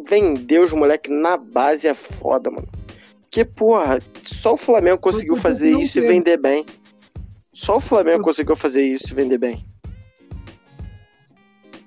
[0.08, 2.68] vender os moleques na base é foda, mano.
[3.22, 6.64] Porque, porra, só o Flamengo conseguiu fazer isso e vender bem.
[7.52, 9.66] Só o Flamengo conseguiu fazer isso e vender bem.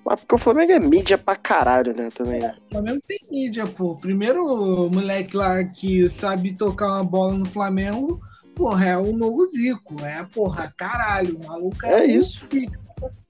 [0.05, 2.09] Mas porque o Flamengo é mídia pra caralho, né?
[2.13, 2.55] Também, né?
[2.67, 3.95] O Flamengo tem mídia, pô.
[3.95, 8.19] Primeiro moleque lá que sabe tocar uma bola no Flamengo,
[8.59, 9.95] porra, é o novo Zico.
[10.03, 11.39] É, porra, caralho.
[11.41, 12.45] O maluco é, é isso.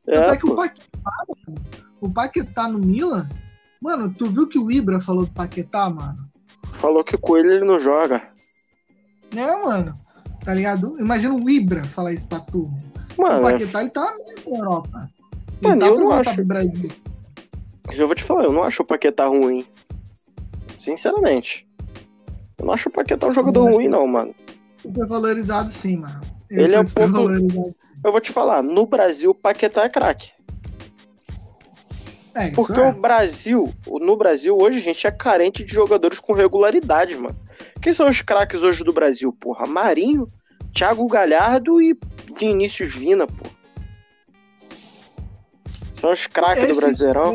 [0.07, 1.61] É, é que o Paquetá, mano,
[2.01, 3.29] o Paquetá no Milan,
[3.79, 6.27] mano, tu viu que o Ibra falou do Paquetá, mano?
[6.73, 8.23] Falou que com ele ele não joga.
[9.35, 9.93] É, mano.
[10.43, 10.99] Tá ligado?
[10.99, 12.71] Imagina o Ibra falar isso pra tu.
[13.15, 15.09] Mano, o Paquetá, ele tá na Europa.
[15.61, 16.35] Ele mano, tá eu não acho.
[16.35, 16.91] Pro Brasil.
[17.91, 19.63] Eu vou te falar, eu não acho o Paquetá ruim.
[20.77, 21.67] Sinceramente.
[22.57, 24.33] Eu não acho o Paquetá um jogador ruim, não, mano.
[24.89, 26.19] Super valorizado sim, mano.
[26.49, 27.75] Ele, ele é um pouco.
[28.04, 30.32] Eu vou te falar, no Brasil o Paquetá é craque.
[32.36, 32.88] É, Porque é.
[32.88, 37.36] o Brasil, no Brasil, hoje a gente é carente de jogadores com regularidade, mano.
[37.82, 39.67] Quem são os craques hoje do Brasil, porra?
[39.67, 40.28] Marinho,
[40.73, 41.97] Thiago Galhardo e
[42.38, 43.45] Vinícius Vina, pô.
[45.99, 47.34] São os craques do Brasileirão.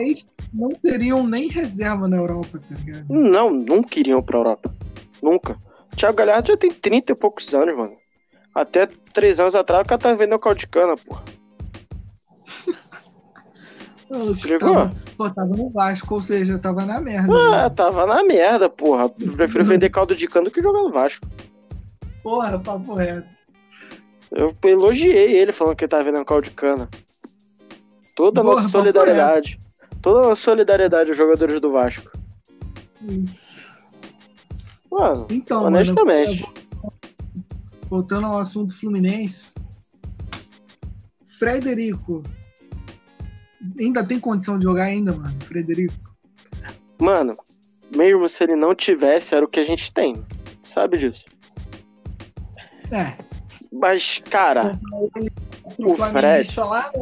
[0.52, 3.06] Não seriam nem reserva na Europa, tá ligado?
[3.08, 4.74] Não, nunca iriam pra Europa.
[5.22, 5.58] Nunca.
[5.94, 7.96] Thiago Galhardo já tem 30 e poucos anos, mano.
[8.54, 11.24] Até três anos atrás o cara tava vendo o caldo de cana, porra.
[14.60, 17.32] Tava, pô, tava no Vasco, ou seja, tava na merda.
[17.32, 17.70] Ah, né?
[17.70, 19.10] tava na merda, porra.
[19.18, 21.26] Eu prefiro vender caldo de cana do que jogar no Vasco.
[22.22, 23.26] Porra, papo reto.
[24.30, 26.88] Eu elogiei ele falando que ele tava vendendo caldo de cana.
[28.14, 29.58] Toda a nossa solidariedade.
[30.00, 32.10] Toda a nossa solidariedade aos jogadores do Vasco.
[33.02, 33.43] Isso.
[34.94, 36.42] Mano, então, honestamente.
[36.42, 36.92] Mano,
[37.90, 39.52] voltando ao assunto Fluminense.
[41.24, 42.22] Frederico
[43.80, 45.94] ainda tem condição de jogar ainda, mano, Frederico?
[47.00, 47.36] Mano,
[47.94, 50.14] mesmo se ele não tivesse, era o que a gente tem.
[50.62, 51.24] Sabe disso?
[52.92, 53.16] É.
[53.72, 54.78] Mas, cara,
[55.76, 56.60] o Fred.
[56.60, 56.92] Lá...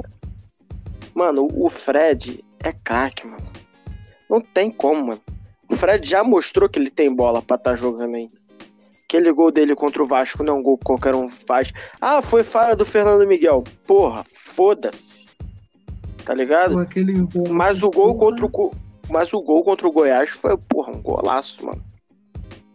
[1.15, 3.53] Mano, o Fred é craque, mano.
[4.31, 5.21] Não tem como, mano.
[5.83, 8.31] O Fred já mostrou que ele tem bola pra estar tá jogando aí.
[9.05, 11.73] Aquele gol dele contra o Vasco não é um gol que qualquer um faz.
[12.01, 13.65] Ah, foi falha do Fernando Miguel.
[13.87, 15.23] Porra, foda-se
[16.25, 16.75] tá ligado?
[17.51, 18.71] Mas o gol contra o
[19.11, 21.83] mas o gol contra o Goiás foi, porra, um golaço, mano.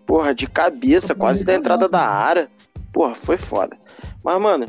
[0.05, 2.49] Porra, de cabeça, quase da entrada da área.
[2.93, 3.75] Porra, foi foda.
[4.23, 4.67] Mas, mano,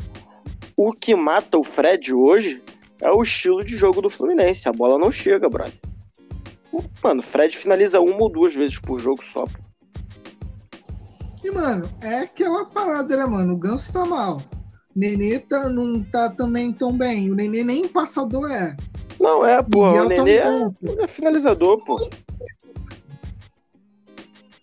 [0.75, 2.63] o que mata o Fred hoje
[3.01, 4.67] é o estilo de jogo do Fluminense.
[4.67, 5.73] A bola não chega, brother.
[7.03, 9.45] Mano, Fred finaliza uma ou duas vezes por jogo só.
[11.43, 13.53] E, mano, é aquela parada, né, mano?
[13.53, 14.41] O Ganso tá mal.
[14.95, 17.31] Nenê tá, não tá também tão bem.
[17.31, 18.75] O Nenê nem passador é.
[19.19, 19.89] Não, é, pô.
[19.89, 21.97] O Nenê é, é, finalizador, pô.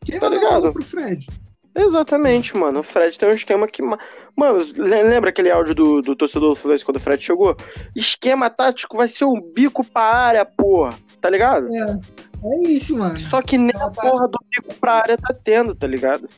[0.05, 0.73] Quem tá ligado?
[0.73, 1.27] pro Fred?
[1.75, 2.81] Exatamente, mano.
[2.81, 3.83] O Fred tem um esquema que.
[3.83, 7.57] Mano, lembra aquele áudio do, do torcedor do Fluminense quando o Fred chegou?
[7.95, 10.90] Esquema tático vai ser um bico pra área, porra.
[11.27, 11.75] Tá ligado?
[11.75, 11.99] É.
[12.45, 13.19] É isso, mano.
[13.19, 16.29] Só que nem a porra do bico pra área tá tendo, tá ligado?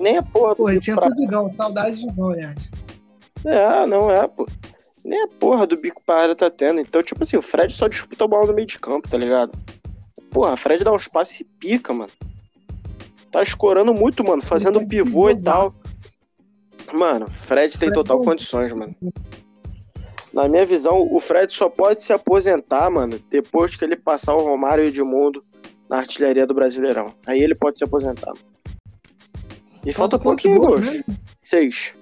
[0.00, 0.62] Nem a porra do.
[0.62, 1.10] Pô, tinha pra...
[1.10, 2.56] Digão, saudade de Digão, aliás.
[3.44, 4.48] É, não é, pô.
[5.04, 6.80] Nem a porra do bico pra área tá tendo.
[6.80, 9.52] Então, tipo assim, o Fred só disputa a bola no meio de campo, tá ligado?
[10.30, 12.12] Porra, o Fred dá uns passes e pica, mano.
[13.30, 15.74] Tá escorando muito, mano, fazendo pivô e tal.
[16.94, 18.96] Mano, Fred tem total é condições, mano.
[20.32, 24.42] Na minha visão, o Fred só pode se aposentar, mano, depois que ele passar o
[24.42, 25.44] Romário e o Edmundo
[25.90, 27.14] na artilharia do Brasileirão.
[27.26, 28.32] Aí ele pode se aposentar.
[29.84, 30.86] E falta, falta pouquinho, gols.
[30.86, 31.04] Né?
[31.42, 31.92] Seis.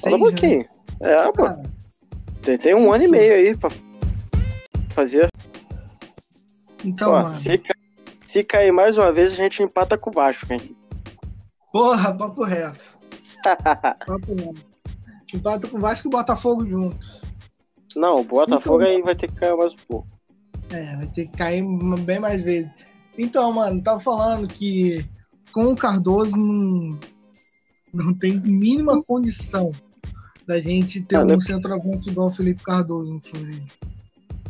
[0.00, 0.18] Falta né?
[0.18, 0.58] pouquinho.
[1.00, 1.12] Né?
[1.12, 1.44] É, pô.
[2.42, 2.92] Tem, tem um Isso.
[2.92, 3.70] ano e meio aí pra
[4.90, 5.28] fazer.
[6.84, 7.34] Então, pô, mano.
[7.34, 7.60] Se,
[8.26, 10.76] se cair mais uma vez, a gente empata com o Vasco, hein?
[11.72, 12.84] Porra, papo reto.
[13.44, 14.73] papo reto.
[15.36, 17.20] Empata com o Vasco e o Botafogo juntos.
[17.96, 20.08] Não, o Botafogo então, aí vai ter que cair mais um pouco.
[20.70, 21.64] É, vai ter que cair
[22.00, 22.72] bem mais vezes.
[23.16, 25.04] Então, mano, tava falando que
[25.52, 26.98] com o Cardoso não,
[27.92, 29.70] não tem mínima condição
[30.46, 33.72] da gente ter mano, um centroavante igual o Felipe Cardoso no Fluminense.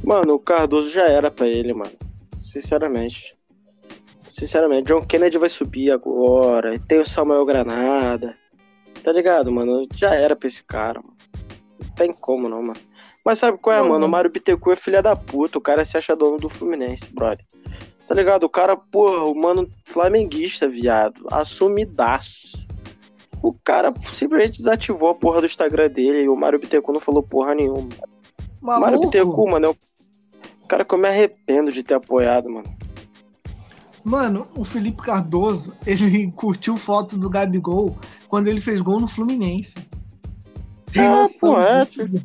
[0.03, 1.93] Mano, o Cardoso já era para ele, mano.
[2.43, 3.37] Sinceramente.
[4.33, 6.79] Sinceramente, John Kennedy vai subir agora.
[6.79, 8.37] Tem o Samuel Granada.
[9.05, 9.87] Tá ligado, mano?
[9.95, 11.15] Já era pra esse cara, mano.
[11.79, 12.81] Não tem como não, mano.
[13.23, 14.07] Mas sabe qual é, não, mano?
[14.07, 15.59] O Mário Bittencourt é filha da puta.
[15.59, 17.45] O cara se acha dono do Fluminense, brother.
[18.09, 18.45] Tá ligado?
[18.45, 21.27] O cara, porra, o mano flamenguista, viado.
[21.31, 22.67] Assumidaço.
[23.43, 27.23] O cara simplesmente desativou a porra do Instagram dele e o Mário Bittencourt não falou
[27.23, 27.91] porra nenhuma.
[28.63, 28.87] Maluco.
[28.87, 32.75] Mário Bittencourt, mano, é o cara que eu me arrependo de ter apoiado, mano.
[34.05, 39.75] Mano, o Felipe Cardoso, ele curtiu foto do Gabigol quando ele fez gol no Fluminense.
[40.93, 42.23] Tem ah, pô, é, tipo,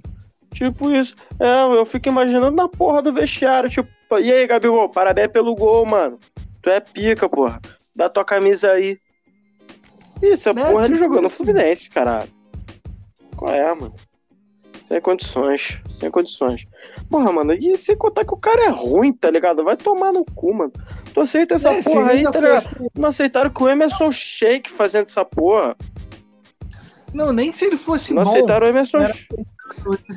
[0.53, 1.15] tipo, isso.
[1.39, 5.85] É, eu fico imaginando na porra do vestiário, tipo, e aí, Gabigol, parabéns pelo gol,
[5.85, 6.19] mano.
[6.61, 7.61] Tu é pica, porra.
[7.95, 8.99] Dá tua camisa aí.
[10.21, 12.29] Isso, é, porra, tipo ele jogou no Fluminense, caralho.
[13.37, 13.95] Qual é, mano?
[14.85, 16.65] Sem condições, sem condições.
[17.09, 19.63] Porra, mano, e sem contar que o cara é ruim, tá ligado?
[19.63, 20.71] Vai tomar no cu, mano.
[21.11, 22.61] Tu aceita essa é, porra aí, tá ligado?
[22.61, 22.91] Fosse...
[22.95, 25.75] Não aceitaram que o Emerson Shake fazendo essa porra.
[27.11, 28.29] Não, nem se ele fosse Não bom.
[28.29, 29.45] aceitaram o Emerson Shake.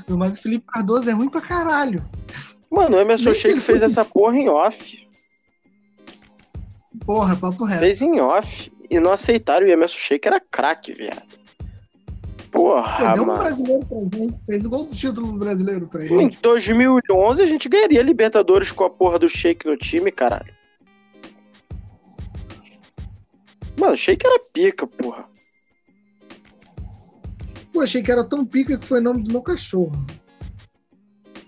[0.08, 2.04] Mas o Felipe Cardoso é ruim pra caralho.
[2.70, 3.84] Mano, o Emerson Shake fez fosse...
[3.84, 5.08] essa porra em off.
[7.06, 7.80] Porra, papo reto.
[7.80, 8.70] Fez em off.
[8.90, 9.66] E não aceitaram.
[9.66, 11.22] O Emerson Shake era craque, viado.
[12.52, 14.38] Porra, Deu um brasileiro pra gente.
[14.44, 16.36] Fez o gol do título brasileiro pra gente.
[16.36, 20.52] Em 2011 a gente ganharia Libertadores com a porra do Shake no time, caralho.
[23.80, 25.24] Mano, achei que era pica, porra.
[27.72, 30.04] Pô, achei que era tão pica que foi o nome do meu cachorro.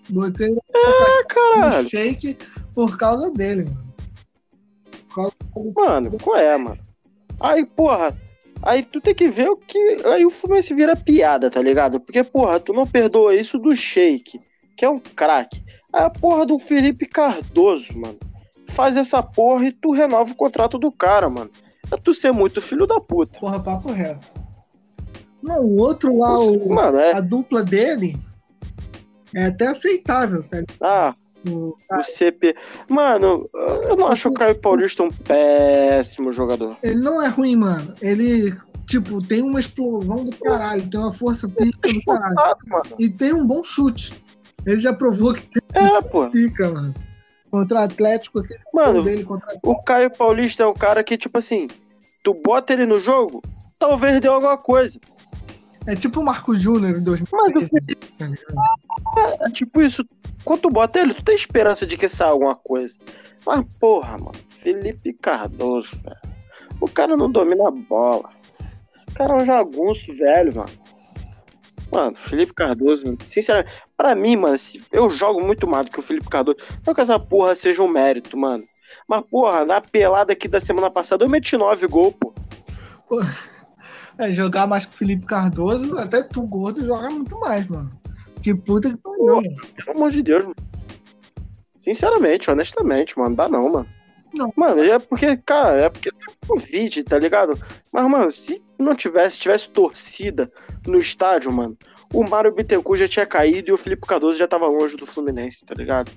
[0.08, 1.88] Botei é, caralho.
[1.88, 2.38] shake
[2.74, 3.84] por causa dele, mano.
[5.76, 6.78] Mano, qual é, mano?
[7.38, 8.16] Aí, porra,
[8.64, 9.78] aí tu tem que ver o que.
[10.06, 12.00] Aí o Fluminense vira piada, tá ligado?
[12.00, 14.40] Porque, porra, tu não perdoa isso do Shake,
[14.76, 15.62] que é um craque.
[15.92, 18.18] Aí a porra do Felipe Cardoso, mano.
[18.68, 21.50] Faz essa porra e tu renova o contrato do cara, mano.
[21.92, 23.38] É tu ser muito filho da puta.
[23.38, 24.26] Porra, papo reto.
[25.42, 27.12] Não, o outro lá, o, Mano, é...
[27.12, 28.16] a dupla dele
[29.34, 31.14] é até aceitável, tá Ah,
[31.48, 32.54] o, o CP.
[32.88, 33.48] Mano,
[33.88, 36.76] eu não acho o Caio Paulista um péssimo jogador.
[36.82, 37.94] Ele não é ruim, mano.
[38.00, 38.54] Ele,
[38.86, 42.56] tipo, tem uma explosão do caralho, tem uma força pica do caralho.
[42.66, 42.84] Mano.
[42.98, 44.12] E tem um bom chute.
[44.66, 46.28] Ele já provou que tem é, pô.
[46.30, 46.94] pica, mano
[47.54, 48.42] contra o Atlético.
[48.72, 51.68] Mano, dele contra o Caio Paulista é o cara que, tipo assim,
[52.24, 53.40] tu bota ele no jogo,
[53.78, 54.98] talvez dê alguma coisa.
[55.86, 57.32] É tipo o Marco Júnior em 2013.
[57.32, 57.72] Mas
[59.16, 60.04] é, é, tipo isso.
[60.44, 62.98] Quando tu bota ele, tu tem esperança de que saia alguma coisa.
[63.46, 66.34] Mas, porra, mano, Felipe Cardoso, velho.
[66.80, 68.30] O cara não domina a bola.
[69.08, 70.70] O cara é um jagunço velho, mano.
[71.92, 74.56] Mano, Felipe Cardoso, sinceramente, pra mim, mano,
[74.90, 76.58] eu jogo muito mais do que o Felipe Cardoso.
[76.86, 78.64] Não que essa porra seja um mérito, mano.
[79.06, 82.32] Mas, porra, na pelada aqui da semana passada eu meti nove gols, pô.
[84.18, 87.90] É, jogar mais que o Felipe Cardoso, até tu gordo joga muito mais, mano.
[88.42, 89.56] Que puta que pariu, mano.
[89.76, 90.56] Pelo amor de Deus, mano.
[91.80, 93.88] Sinceramente, honestamente, mano, dá não, mano.
[94.34, 94.52] Não.
[94.56, 97.58] Mano, é porque, cara, é porque tem Covid, tá ligado?
[97.92, 100.50] Mas, mano, se não tivesse, tivesse torcida
[100.86, 101.76] no estádio, mano,
[102.12, 105.64] o Mário Bittencourt já tinha caído e o Felipe Cardoso já tava longe do Fluminense,
[105.64, 106.10] tá ligado?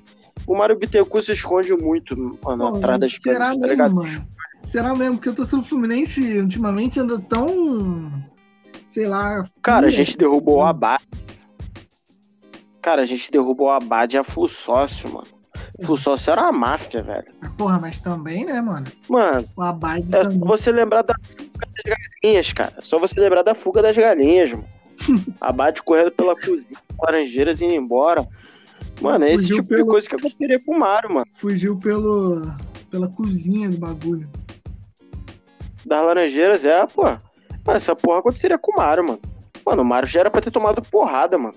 [0.45, 3.95] O Mário Bittencourt se esconde muito, mano, Pô, atrás das tá ligado?
[3.95, 4.27] Mano?
[4.67, 5.15] Será mesmo?
[5.15, 8.12] Porque eu tô sendo Fluminense ultimamente anda tão.
[8.89, 9.43] Sei lá.
[9.62, 11.01] Cara, a gente derrubou o Abad.
[12.82, 15.27] Cara, a gente derrubou o Abad e a Flussócio, mano.
[15.84, 17.25] Flussócio era uma máfia, velho.
[17.58, 18.86] Porra, mas também, né, mano?
[19.08, 20.39] Mano, o Abad é também.
[20.39, 22.73] só você lembrar da fuga das galinhas, cara.
[22.77, 24.67] É só você lembrar da fuga das galinhas, mano.
[25.39, 28.27] Abad correndo pela cozinha, laranjeiras indo embora.
[29.01, 29.84] Mano, é esse tipo pelo...
[29.84, 31.27] de coisa que eu queria pro Mario, mano.
[31.36, 32.41] Fugiu pelo...
[32.91, 34.27] pela cozinha do bagulho.
[35.88, 37.04] Das laranjeiras, é, pô.
[37.04, 37.21] Mano,
[37.65, 39.19] essa porra aconteceria com o Mario, mano.
[39.65, 41.56] Mano, o Mario já era pra ter tomado porrada, mano.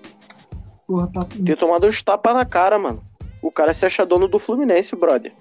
[0.87, 1.43] Porra, papo.
[1.43, 3.03] Ter tomado uns tapas na cara, mano.
[3.41, 5.33] O cara se acha dono do Fluminense, brother.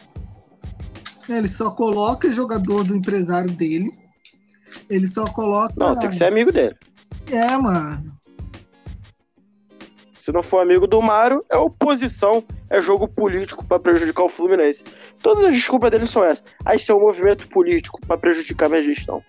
[1.28, 3.92] É, ele só coloca jogador do empresário dele.
[4.88, 5.72] Ele só coloca.
[5.76, 6.76] Não, tem que ser amigo dele.
[7.30, 8.12] É, mano.
[10.20, 14.84] Se não for amigo do Mário, é oposição, é jogo político para prejudicar o Fluminense.
[15.22, 16.44] Todas as desculpas dele são essas.
[16.62, 19.22] Aí isso é um movimento político para prejudicar minha gestão.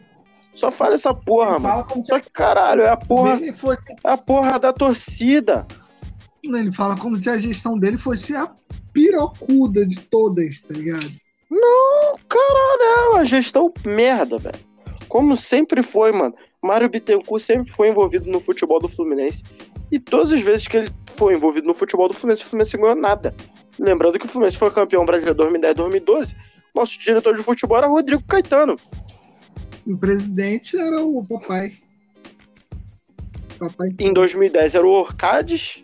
[0.54, 1.86] Só fala essa porra, ele mano.
[2.06, 3.40] Só que caralho, é a porra.
[3.56, 3.94] Fosse...
[4.06, 5.66] É a porra da torcida.
[6.44, 8.52] Ele fala como se a gestão dele fosse a
[8.92, 11.10] pirocuda de todas, tá ligado?
[11.50, 14.60] Não, caralho, é uma gestão merda, velho.
[15.08, 16.36] Como sempre foi, mano.
[16.62, 19.42] Mário Bittencourt sempre foi envolvido no futebol do Fluminense.
[19.92, 22.84] E todas as vezes que ele foi envolvido no futebol do Fluminense, o Fluminense não
[22.84, 23.36] ganhou nada.
[23.78, 26.36] Lembrando que o Fluminense foi campeão brasileiro 2010 2012.
[26.74, 28.78] Nosso diretor de futebol era Rodrigo Caetano.
[29.86, 31.74] E o presidente era o papai.
[33.60, 35.84] Papai Em 2010 era o Orcades.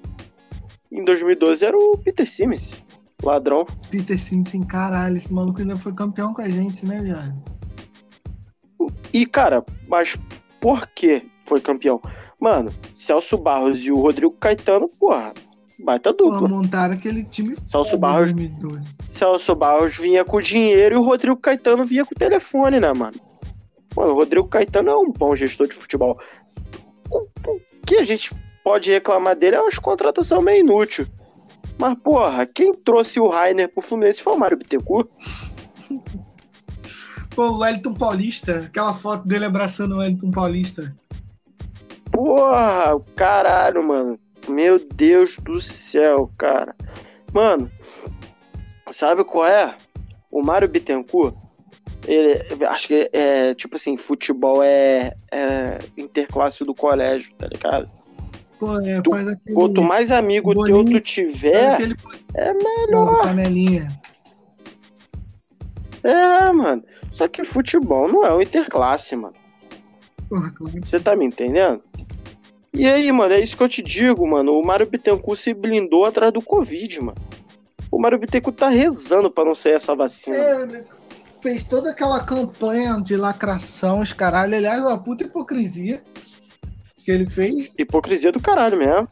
[0.91, 2.73] Em 2012 era o Peter Simmons.
[3.23, 3.65] Ladrão.
[3.89, 7.35] Peter Simpson, caralho, esse maluco ainda foi campeão com a gente, né, viado?
[9.11, 10.17] E, cara, mas
[10.61, 12.01] por que foi campeão?
[12.39, 15.33] Mano, Celso Barros e o Rodrigo Caetano, porra,
[15.83, 16.47] baita dupla.
[16.47, 18.31] montaram aquele time Celso Barros.
[18.31, 18.87] 2012.
[19.09, 23.19] Celso Barros vinha com dinheiro e o Rodrigo Caetano vinha com o telefone, né, mano?
[23.95, 26.19] Mano, o Rodrigo Caetano é um bom gestor de futebol.
[27.09, 27.25] O,
[27.85, 28.31] que a gente
[28.63, 31.07] pode reclamar dele é umas contratação meio inútil.
[31.79, 35.07] Mas, porra, quem trouxe o Rainer pro Fluminense foi o Mário Bittencourt.
[37.35, 40.95] Pô, o Wellington Paulista, aquela foto dele abraçando o Wellington Paulista.
[42.17, 44.19] Porra, caralho, mano.
[44.47, 46.75] Meu Deus do céu, cara.
[47.31, 47.69] Mano,
[48.89, 49.75] sabe qual é?
[50.31, 51.35] O Mário Bittencourt,
[52.07, 57.87] ele, acho que é, tipo assim, futebol é, é interclasse do colégio, tá ligado?
[58.57, 59.55] Pô, é, Tu- faz aquele.
[59.55, 61.95] Quanto mais amigo teu Boninho, tu tiver, aquele
[62.33, 63.21] é melhor.
[63.21, 63.89] canelinha.
[66.03, 66.83] É, mano.
[67.11, 69.35] Só que futebol não é o interclasse, mano.
[70.29, 70.79] Porra, claro.
[70.83, 71.81] Você tá me entendendo?
[72.73, 74.53] E aí, mano, é isso que eu te digo, mano.
[74.53, 77.17] O Mário Bittencourt se blindou atrás do Covid, mano.
[77.91, 80.35] O Mário Bittencourt tá rezando pra não sair essa vacina.
[80.35, 80.83] É, ele
[81.41, 84.55] fez toda aquela campanha de lacração, os caralho.
[84.55, 86.03] Aliás, uma puta hipocrisia
[87.03, 89.07] que ele fez Hipocrisia do caralho mesmo.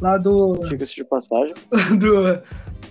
[0.00, 1.54] lá do, Diga-se de passagem.
[1.98, 2.42] do,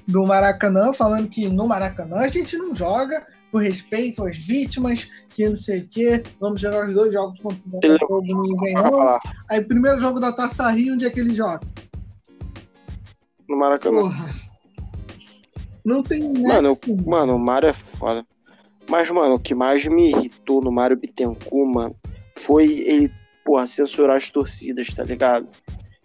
[0.06, 5.48] do Maracanã, falando que no Maracanã a gente não joga por respeito às vítimas, que
[5.48, 6.24] não sei o quê.
[6.40, 9.20] Vamos jogar os dois jogos contra o Botafogo no Engenhão.
[9.50, 11.62] Aí, primeiro jogo da Taça Rio, onde é que ele joga?
[13.52, 14.02] no Maracanã.
[14.02, 14.30] Porra.
[15.84, 17.10] Não tem Mano, nexo.
[17.10, 18.26] Mano, o Mário é foda.
[18.90, 21.96] Mas, mano, o que mais me irritou no Mário Bittencourt, mano,
[22.38, 23.14] foi ele,
[23.46, 25.48] porra, censurar as torcidas, tá ligado?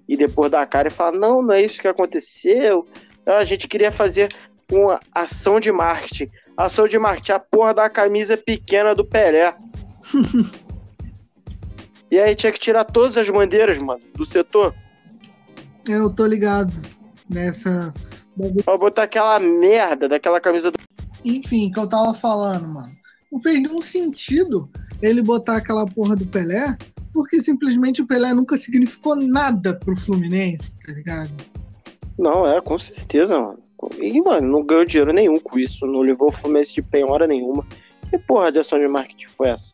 [0.09, 2.87] E depois dar a cara e falar, não, não é isso que aconteceu.
[3.25, 4.29] A gente queria fazer
[4.71, 6.31] uma ação de marketing.
[6.57, 9.55] Ação de marketing, a porra da camisa pequena do Pelé.
[12.11, 14.75] e aí tinha que tirar todas as bandeiras, mano, do setor.
[15.89, 16.73] Eu tô ligado
[17.29, 17.93] nessa.
[18.65, 20.79] Pra botar aquela merda daquela camisa do.
[21.25, 22.93] Enfim, que eu tava falando, mano.
[23.31, 24.71] Não fez nenhum sentido
[25.03, 26.77] ele botar aquela porra do Pelé,
[27.13, 31.31] porque simplesmente o Pelé nunca significou nada pro Fluminense, tá ligado?
[32.19, 33.66] Não, é, com certeza, mano.
[34.01, 35.87] E, mano, não ganhou dinheiro nenhum com isso.
[35.87, 37.67] Não levou o Fluminense de penhora nenhuma.
[38.11, 39.73] Que porra de ação de marketing foi essa?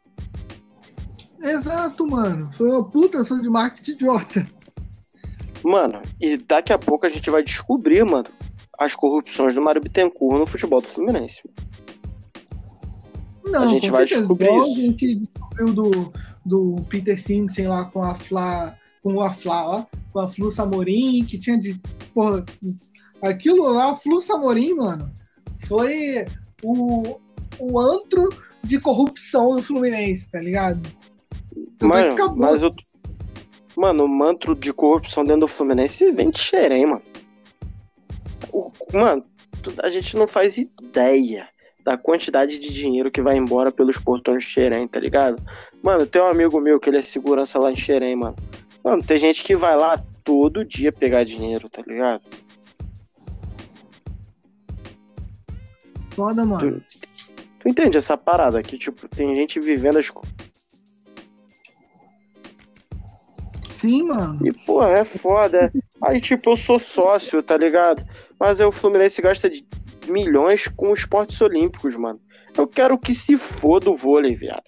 [1.43, 2.51] Exato, mano.
[2.53, 4.47] Foi uma puta ação de marketing idiota.
[5.65, 8.29] Mano, e daqui a pouco a gente vai descobrir, mano,
[8.79, 11.41] as corrupções do Mário Bittencourt no futebol do Fluminense.
[13.45, 14.21] Não, A gente vai certeza.
[14.23, 14.73] descobrir Igual isso.
[14.73, 16.13] a gente descobriu do,
[16.45, 18.77] do Peter Simpson lá com a Fla.
[19.03, 19.85] Com a Fla, ó.
[20.13, 21.81] Com a Flu Samorim, que tinha de.
[22.15, 22.45] Porra,
[23.23, 25.11] aquilo lá, a Flu Samorim, mano,
[25.67, 26.25] foi
[26.63, 27.19] o,
[27.59, 28.29] o antro
[28.63, 30.81] de corrupção do Fluminense, tá ligado?
[31.81, 32.37] Mano, acabou.
[32.37, 32.71] mas eu.
[33.77, 37.03] Mano, o mantro de corrupção dentro do Fluminense vem de xerém, mano.
[38.53, 39.25] O- mano,
[39.83, 41.49] a gente não faz ideia
[41.83, 45.43] da quantidade de dinheiro que vai embora pelos portões de xerém, tá ligado?
[45.83, 48.37] Mano, tem um amigo meu que ele é segurança lá em xerém, mano.
[48.85, 52.23] Mano, tem gente que vai lá todo dia pegar dinheiro, tá ligado?
[56.15, 56.83] Foda, mano.
[57.61, 58.77] Tu entende essa parada aqui?
[58.79, 60.11] Tipo, tem gente vivendo as.
[63.71, 64.47] Sim, mano.
[64.47, 65.73] E, pô, é foda.
[66.03, 68.05] Aí, tipo, eu sou sócio, tá ligado?
[68.39, 69.65] Mas aí o Fluminense gasta de
[70.09, 72.21] milhões com os esportes olímpicos, mano.
[72.57, 74.65] Eu quero que se foda o vôlei, viado.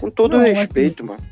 [0.00, 1.22] Com todo Não, mas- respeito, mano.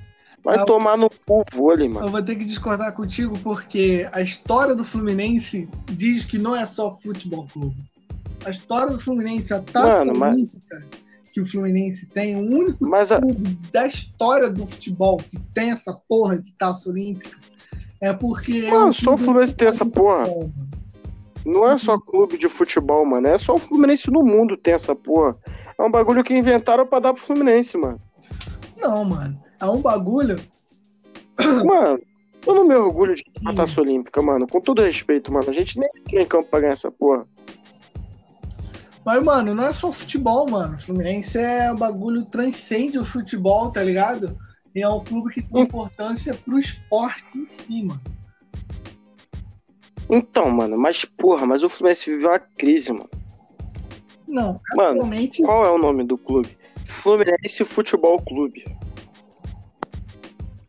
[0.45, 2.07] Vai Ah, tomar no cu o vôlei, mano.
[2.07, 6.67] Eu vou ter que discordar contigo porque a história do Fluminense diz que não é
[6.67, 7.77] só futebol clube.
[8.45, 10.85] A história do Fluminense, a taça Mano, mas- olímpica
[11.33, 15.71] que o Fluminense tem, o único Mas a, clube da história do futebol que tem
[15.71, 17.39] essa porra de taça olímpica
[18.03, 18.67] é porque.
[18.67, 20.27] é Mano, só o Fluminense tem essa porra.
[20.27, 20.51] futebol,
[21.47, 23.27] não é só clube de futebol, mano.
[23.29, 25.35] É só o Fluminense no mundo tem essa porra.
[25.79, 27.99] É um bagulho que inventaram pra dar pro Fluminense, mano.
[28.79, 29.41] Não, mano.
[29.59, 30.37] É um bagulho.
[31.65, 31.99] Mano,
[32.47, 34.47] eu não me orgulho de uma taça olímpica, mano.
[34.47, 35.49] Com todo respeito, mano.
[35.49, 37.27] A gente nem entrou em campo pra ganhar essa porra.
[39.05, 40.77] Mas, mano, não é só futebol, mano.
[40.77, 44.37] O Fluminense é um bagulho transcende o futebol, tá ligado?
[44.75, 45.65] E é um clube que tem Hum.
[45.65, 48.01] importância pro esporte em si, mano.
[50.11, 53.11] Então, mano, mas porra, mas o Fluminense viveu uma crise, mano.
[54.29, 55.43] Não, Mano, atualmente.
[55.43, 56.57] Qual é o nome do clube?
[56.87, 58.65] Fluminense Futebol Clube.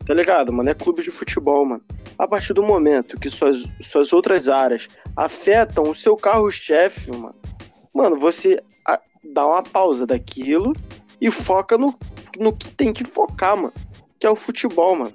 [0.06, 0.70] Tá ligado, mano?
[0.70, 1.82] É clube de futebol, mano.
[2.20, 7.36] A partir do momento que suas, suas outras áreas afetam o seu carro-chefe, mano,
[7.94, 8.62] mano, você
[9.24, 10.74] dá uma pausa daquilo
[11.22, 11.98] e foca no,
[12.38, 13.74] no que tem que focar, mano.
[14.20, 15.14] Que é o futebol, mano.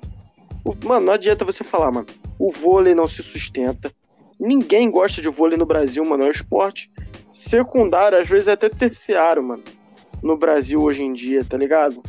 [0.64, 2.06] O, mano, não adianta você falar, mano.
[2.38, 3.92] O vôlei não se sustenta.
[4.38, 6.24] Ninguém gosta de vôlei no Brasil, mano.
[6.24, 6.90] É um esporte
[7.32, 9.62] secundário, às vezes até terciário, mano.
[10.22, 12.02] No Brasil hoje em dia, tá ligado?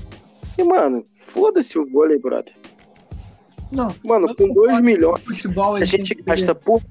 [0.57, 2.53] E, mano, foda-se o vôlei, brother.
[3.71, 3.93] Não.
[4.03, 6.81] Mano, com 2 milhões futebol, a gente gasta por.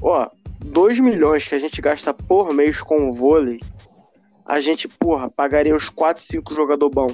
[0.00, 0.28] Ó,
[0.64, 3.60] 2 milhões que a gente gasta por mês com o vôlei,
[4.44, 7.08] a gente, porra, pagaria uns 4, 5 jogador bom.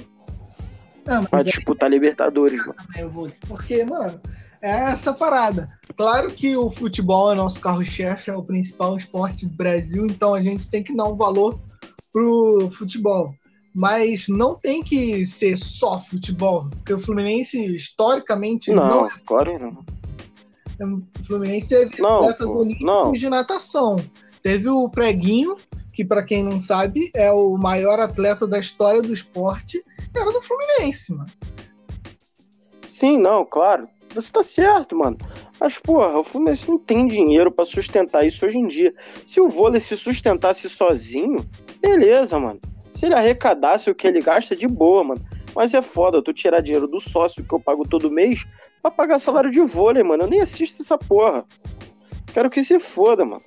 [1.05, 1.43] Não, pra é...
[1.43, 3.31] disputar Libertadores, mano.
[3.47, 4.19] Porque, mano,
[4.61, 5.69] é essa parada.
[5.95, 10.41] Claro que o futebol é nosso carro-chefe, é o principal esporte do Brasil, então a
[10.41, 11.59] gente tem que dar um valor
[12.11, 13.33] pro futebol
[13.77, 19.59] mas não tem que ser só futebol, porque o Fluminense historicamente não, não é claro
[19.59, 19.85] não.
[20.79, 23.97] O Fluminense teve não, atletas olímpicos de natação.
[24.43, 25.57] Teve o Preguinho,
[25.91, 29.83] que para quem não sabe é o maior atleta da história do esporte,
[30.15, 31.29] era do Fluminense, mano.
[32.87, 33.87] Sim, não, claro.
[34.13, 35.17] Você tá certo, mano.
[35.59, 38.93] Mas, porra, o Fluminense não tem dinheiro para sustentar isso hoje em dia.
[39.25, 41.45] Se o vôlei se sustentasse sozinho,
[41.81, 42.59] beleza, mano.
[42.93, 45.21] Se ele arrecadasse o que ele gasta, de boa, mano.
[45.55, 48.45] Mas é foda, tu tirar dinheiro do sócio que eu pago todo mês
[48.81, 50.23] pra pagar salário de vôlei, mano.
[50.23, 51.45] Eu nem assisto essa porra.
[52.33, 53.41] Quero que se foda, mano.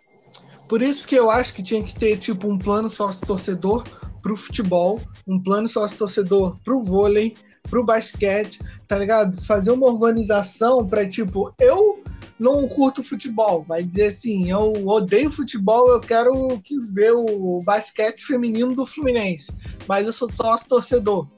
[0.68, 3.84] Por isso que eu acho que tinha que ter, tipo, um plano sócio-torcedor
[4.22, 9.40] pro futebol, um plano sócio-torcedor pro vôlei, pro basquete, tá ligado?
[9.44, 12.02] Fazer uma organização pra, tipo, eu
[12.38, 16.60] não curto futebol, vai dizer assim, eu odeio futebol, eu quero
[16.92, 19.52] ver o basquete feminino do Fluminense,
[19.86, 21.28] mas eu sou sócio torcedor,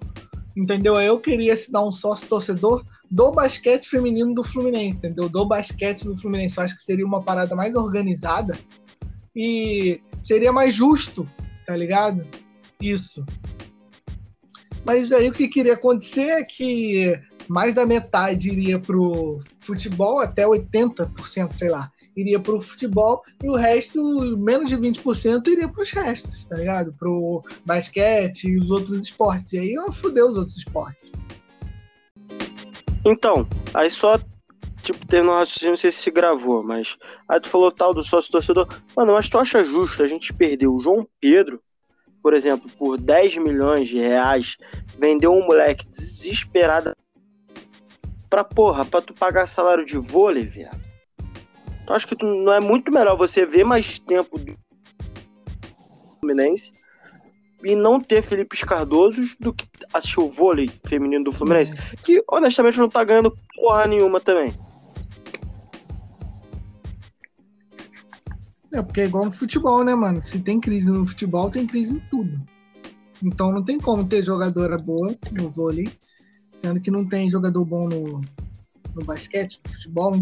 [0.56, 1.00] entendeu?
[1.00, 5.28] Eu queria se dar um sócio torcedor do basquete feminino do Fluminense, entendeu?
[5.28, 8.58] Do basquete do Fluminense, eu acho que seria uma parada mais organizada
[9.36, 11.28] e seria mais justo,
[11.66, 12.26] tá ligado?
[12.80, 13.22] Isso.
[14.82, 20.46] Mas aí o que queria acontecer é que mais da metade iria pro futebol, até
[20.46, 24.02] 80%, sei lá, iria pro futebol, e o resto,
[24.38, 26.94] menos de 20%, iria pros restos, tá ligado?
[26.94, 29.52] Pro basquete e os outros esportes.
[29.52, 31.11] E aí eu fudeu os outros esportes.
[33.04, 34.18] Então, aí só,
[34.82, 36.96] tipo, teve um raciocínio, não sei se se gravou, mas
[37.28, 38.68] aí tu falou tal do sócio torcedor.
[38.96, 41.60] Mano, mas tu acha justo a gente perder o João Pedro,
[42.22, 44.56] por exemplo, por 10 milhões de reais,
[44.96, 46.94] vender um moleque desesperado
[48.30, 50.80] pra porra, pra tu pagar salário de vôlei, viado.
[51.86, 54.56] Tu acha que tu, não é muito melhor você ver mais tempo do
[56.20, 56.70] Fluminense
[57.64, 61.72] e não ter Felipe Cardoso do que assistir o vôlei feminino do Fluminense?
[62.02, 64.52] Que honestamente não tá ganhando porra nenhuma também.
[68.72, 70.22] É, porque é igual no futebol, né, mano?
[70.22, 72.40] Se tem crise no futebol, tem crise em tudo.
[73.22, 75.92] Então não tem como ter jogadora boa no vôlei
[76.62, 78.20] Sendo que não tem jogador bom no,
[78.94, 80.14] no basquete, no futebol.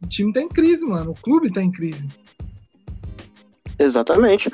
[0.00, 1.10] O time tá em crise, mano.
[1.10, 2.08] O clube tá em crise.
[3.76, 4.52] Exatamente.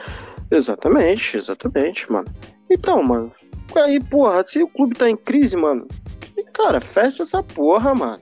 [0.51, 2.29] Exatamente, exatamente, mano.
[2.71, 3.33] Então, mano.
[3.77, 5.87] Aí, porra, se o clube tá em crise, mano.
[6.53, 8.21] Cara, fecha essa porra, mano.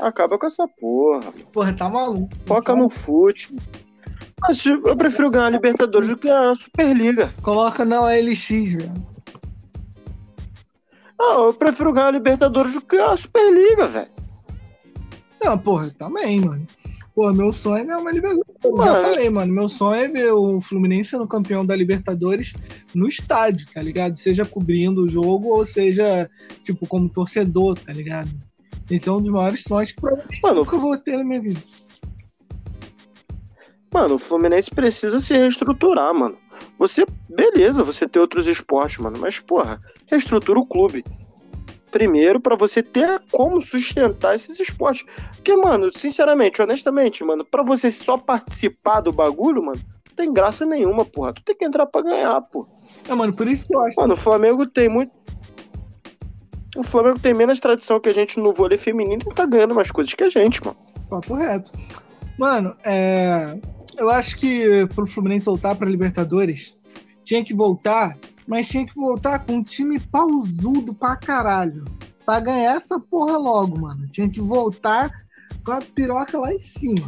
[0.00, 1.32] Acaba com essa porra.
[1.52, 2.30] Porra, tá maluco.
[2.44, 3.54] Foca no fute.
[4.40, 7.32] Mas eu prefiro ganhar a Libertadores do que a Superliga.
[7.42, 9.14] Coloca na LX, velho.
[11.18, 14.10] Não, eu prefiro ganhar a Libertadores do que a Superliga, velho.
[15.42, 16.66] Não, porra, também, mano.
[17.14, 18.44] Pô, meu sonho é uma Libertadores.
[18.64, 19.54] Eu já falei, mano.
[19.54, 22.52] Meu sonho é ver o Fluminense sendo campeão da Libertadores
[22.92, 24.16] no estádio, tá ligado?
[24.16, 26.28] Seja cobrindo o jogo ou seja,
[26.64, 28.30] tipo, como torcedor, tá ligado?
[28.90, 31.60] Esse é um dos maiores sonhos que provavelmente mano, nunca vou ter na minha vida.
[33.92, 36.36] Mano, o Fluminense precisa se reestruturar, mano.
[36.78, 41.04] Você, beleza, você tem outros esportes, mano, mas porra, reestrutura o clube.
[41.94, 45.06] Primeiro, para você ter como sustentar esses esportes.
[45.36, 50.66] Porque, mano, sinceramente, honestamente, mano, para você só participar do bagulho, mano, não tem graça
[50.66, 51.32] nenhuma, porra.
[51.32, 52.66] Tu tem que entrar para ganhar, pô.
[53.08, 53.94] É, mano, por isso que eu acho.
[53.96, 55.12] Mano, o Flamengo tem muito.
[56.76, 59.92] O Flamengo tem menos tradição que a gente no vôlei feminino e tá ganhando mais
[59.92, 60.76] coisas que a gente, mano.
[61.08, 61.70] Papo reto.
[62.36, 63.56] Mano, é
[63.96, 66.76] eu acho que pro Fluminense voltar pra Libertadores,
[67.24, 71.84] tinha que voltar, mas tinha que voltar com um time pausudo pra caralho.
[72.24, 74.08] Pra ganhar essa porra logo, mano.
[74.08, 75.10] Tinha que voltar
[75.64, 77.06] com a piroca lá em cima.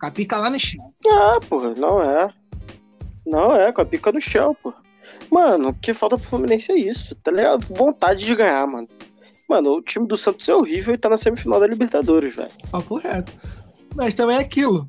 [0.00, 0.92] Com a pica lá no chão.
[1.08, 2.32] Ah, porra, não é.
[3.26, 4.72] Não é, com a pica no chão, pô.
[5.30, 7.66] Mano, o que falta pro Fluminense é isso, tá ligado?
[7.74, 8.88] Vontade de ganhar, mano.
[9.48, 12.50] Mano, o time do Santos é horrível e tá na semifinal da Libertadores, velho.
[12.70, 13.32] Papo reto.
[13.94, 14.88] Mas também é aquilo.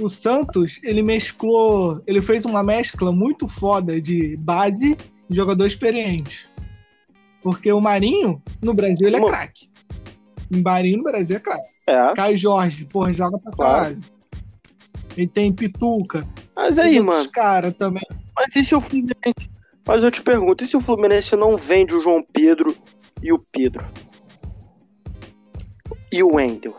[0.00, 2.00] O Santos, ele mesclou.
[2.06, 4.96] Ele fez uma mescla muito foda de base
[5.28, 6.48] e jogador experiente.
[7.42, 9.68] Porque o Marinho, no Brasil, ele é craque.
[10.52, 11.68] O Marinho no Brasil é craque.
[11.86, 12.14] É.
[12.14, 13.74] Caio Jorge, porra, joga pra Claro.
[13.76, 14.00] caralho.
[15.16, 16.26] Ele tem Pituca.
[16.54, 17.28] Mas aí, mano.
[17.30, 18.04] cara também.
[18.36, 19.50] Mas e se o Fluminense.
[19.86, 22.76] Mas eu te pergunto, e se o Fluminense não vende o João Pedro
[23.22, 23.84] e o Pedro?
[26.12, 26.76] E o Wendel?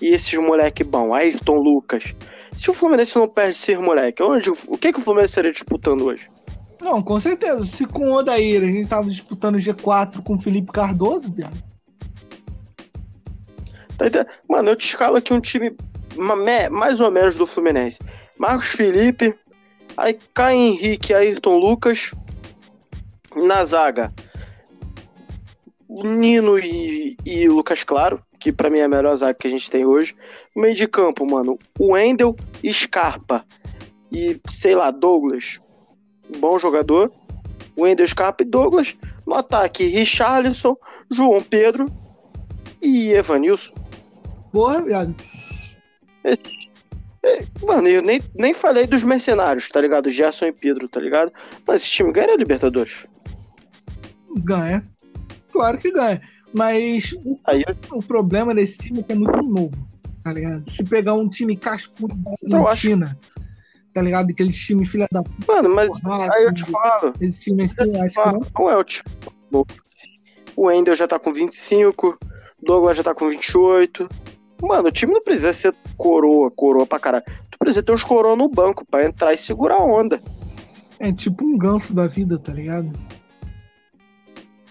[0.00, 2.14] E esses moleque bom, Ayrton Lucas?
[2.56, 6.02] Se o Fluminense não perde esses moleque, onde, o que, que o Fluminense estaria disputando
[6.04, 6.28] hoje?
[6.80, 7.64] Não, com certeza.
[7.66, 11.56] Se com o Odair a gente tava disputando G4 com o Felipe Cardoso, viado.
[13.98, 14.26] Tá?
[14.48, 15.76] Mano, eu te escalo aqui um time
[16.16, 17.98] ma- me- mais ou menos do Fluminense.
[18.38, 19.34] Marcos Felipe,
[19.96, 22.12] aí Caio Henrique, Ayrton Lucas,
[23.36, 24.12] na zaga,
[25.88, 29.70] Nino e, e Lucas Claro, que pra mim é a melhor zaga que a gente
[29.70, 30.16] tem hoje.
[30.56, 32.34] No meio de campo, mano, o Wendel,
[32.72, 33.44] Scarpa
[34.10, 35.60] e, sei lá, Douglas,
[36.38, 37.12] bom jogador.
[37.78, 38.96] Wendel, Scarpa e Douglas.
[39.26, 40.76] No ataque, Richarlison,
[41.10, 41.86] João Pedro
[42.82, 43.74] e Evanilson.
[44.50, 45.14] Porra, viado.
[47.62, 50.10] Mano, eu nem, nem falei dos mercenários, tá ligado?
[50.10, 51.30] Gerson e Pedro, tá ligado?
[51.66, 53.06] Mas esse time ganha a Libertadores.
[54.36, 54.84] Ganha.
[55.52, 56.20] Claro que ganha.
[56.52, 59.88] Mas o, Aí o problema desse time é que é muito novo,
[60.24, 60.70] tá ligado?
[60.70, 63.16] Se pegar um time cascudo da Eu Argentina,
[63.94, 64.30] tá ligado?
[64.30, 67.14] Aquele time filha da Mano, mas porra, aí eu te falo.
[67.20, 68.40] esse time assim, eu acho que Ah, não.
[68.52, 69.08] Qual é o time?
[70.56, 72.18] O Wendel já tá com 25,
[72.62, 74.08] Douglas já tá com 28.
[74.62, 77.24] Mano, o time não precisa ser coroa, coroa pra caralho.
[77.50, 80.20] Tu precisa ter uns coroa no banco pra entrar e segurar a onda.
[80.98, 82.92] É tipo um ganso da vida, tá ligado?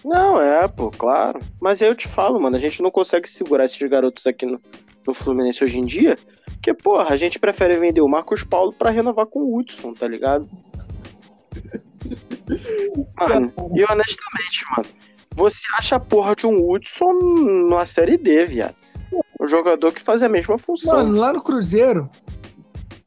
[0.04, 1.40] Não, é, pô, claro.
[1.60, 4.60] Mas aí eu te falo, mano, a gente não consegue segurar esses garotos aqui no,
[5.06, 6.18] no Fluminense hoje em dia.
[6.46, 10.06] Porque, porra, a gente prefere vender o Marcos Paulo pra renovar com o Hudson, tá
[10.06, 10.48] ligado?
[13.18, 14.88] Mano, e honestamente, mano,
[15.34, 17.12] você acha a porra de um Hudson
[17.68, 18.74] na Série D, viado?
[19.40, 20.94] Um jogador que faz a mesma função.
[20.94, 22.10] Mano, lá no Cruzeiro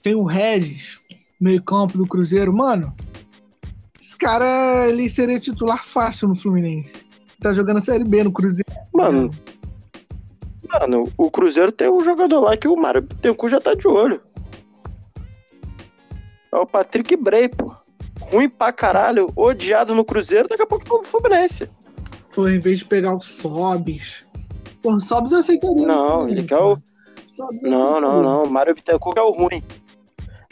[0.02, 1.00] tem o Regis,
[1.40, 2.56] meio campo do Cruzeiro.
[2.56, 2.96] Mano,
[4.24, 7.06] cara, ele seria titular fácil no Fluminense.
[7.42, 8.72] Tá jogando a Série B no Cruzeiro.
[8.94, 9.30] Mano,
[10.72, 14.22] mano, o Cruzeiro tem um jogador lá que o Mário Bittencourt já tá de olho.
[16.54, 17.76] É o Patrick Bray, pô.
[18.22, 21.70] Ruim pra caralho, odiado no Cruzeiro, daqui a pouco tá no Fluminense.
[22.34, 24.26] Pô, em vez de pegar o Sobis.
[24.82, 25.86] Pô, o Sobis eu aceitaria.
[25.86, 26.78] Não, ele quer o.
[27.28, 28.44] Sobis eu Não, não, não.
[28.44, 29.62] O Mário Bittencourt é o ruim.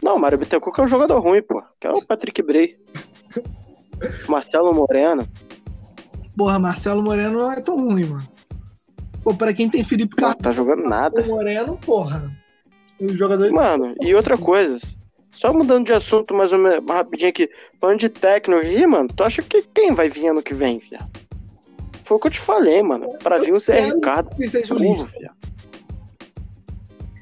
[0.04, 1.64] Não, o Mário Bittencourt é o jogador ruim, pô.
[1.80, 2.78] Que é o Patrick Bray.
[4.28, 5.28] Marcelo Moreno.
[6.36, 8.28] Porra, Marcelo Moreno não é tão ruim, mano.
[9.24, 11.24] Pô, pra quem tem Felipe Carlos tá jogando nada.
[11.24, 12.32] Moreno, porra.
[13.00, 13.54] Os jogadores.
[13.54, 14.80] Mano, e outra coisa.
[15.32, 17.50] Só mudando de assunto mais ou menos rapidinho aqui.
[17.80, 21.10] Falando de técnico aí, mano, tu acha que quem vai vir ano que vem, viado?
[22.04, 23.08] Foi o que eu te falei, mano.
[23.24, 25.08] Pra vir um Zé Ricardo que seja o Lisca.
[25.18, 25.36] viado.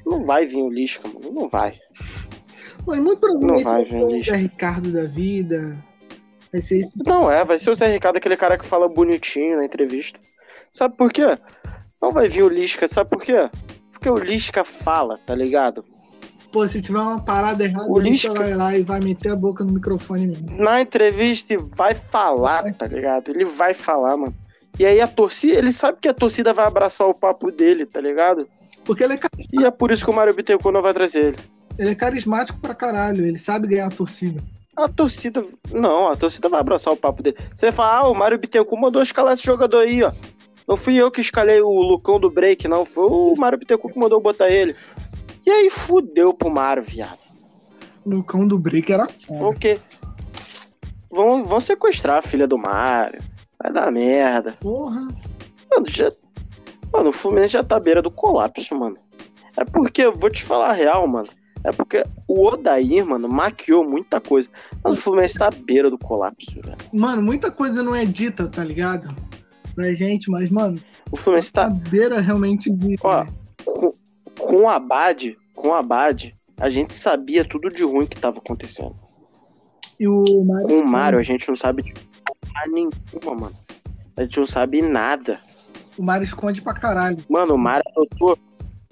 [0.04, 1.32] Não vai vir o Lisca, mano.
[1.32, 1.78] Não vai.
[2.86, 4.24] Mas muito provavelmente Não vai, ser o.
[4.24, 5.78] Zé Ricardo da vida.
[6.52, 6.98] Vai ser esse.
[7.06, 10.18] Não é, vai ser o Zé Ricardo aquele cara que fala bonitinho na entrevista.
[10.72, 11.26] Sabe por quê?
[12.00, 13.48] Não vai vir o Lisca, sabe por quê?
[13.92, 15.84] Porque o Lisca fala, tá ligado?
[16.52, 19.62] Pô, se tiver uma parada errada, O Lisca vai lá e vai meter a boca
[19.62, 20.50] no microfone mesmo.
[20.58, 23.28] na entrevista vai falar, tá ligado?
[23.30, 24.34] Ele vai falar, mano.
[24.78, 28.00] E aí a torcida, ele sabe que a torcida vai abraçar o papo dele, tá
[28.00, 28.48] ligado?
[28.84, 29.20] Porque ele é,
[29.52, 31.38] E é por isso que o Mário Bittencourt não vai trazer ele.
[31.78, 34.42] ele é carismático pra caralho, ele sabe ganhar a torcida.
[34.82, 35.44] A torcida.
[35.70, 37.36] Não, a torcida vai abraçar o papo dele.
[37.54, 40.10] Você vai falar, ah, o Mário Bittencourt mandou escalar esse jogador aí, ó.
[40.66, 42.84] Não fui eu que escalei o Lucão do break, não.
[42.84, 44.74] Foi o Mário Bittencourt que mandou botar ele.
[45.44, 47.30] E aí fudeu pro Mário, viado.
[48.04, 49.40] Lucão do Break era foda.
[49.40, 49.78] Porque.
[51.10, 53.20] Vão, vão sequestrar a filha do Mário.
[53.62, 54.54] Vai dar merda.
[54.60, 55.08] Porra.
[55.70, 56.12] Mano, já...
[56.92, 58.96] mano, o Fluminense já tá à beira do colapso, mano.
[59.56, 61.28] É porque, eu vou te falar a real, mano.
[61.62, 64.48] É porque o Odair, mano, maquiou muita coisa.
[64.82, 66.76] Mas o Fluminense tá à beira do colapso, velho.
[66.92, 69.14] Mano, muita coisa não é dita, tá ligado?
[69.74, 70.80] Pra gente, mas, mano,
[71.10, 71.68] O Fluminense tá.
[71.68, 72.96] beira realmente de.
[73.02, 73.26] Ó,
[73.64, 73.90] com,
[74.38, 78.96] com o Abad, com o Abad, a gente sabia tudo de ruim que tava acontecendo.
[79.98, 80.66] E o Mário.
[80.68, 81.94] Com o Mário, a gente não sabe de
[82.68, 83.56] nenhuma, mano.
[84.16, 85.38] A gente não sabe nada.
[85.98, 87.18] O Mário esconde pra caralho.
[87.28, 88.38] Mano, o Mário adotou.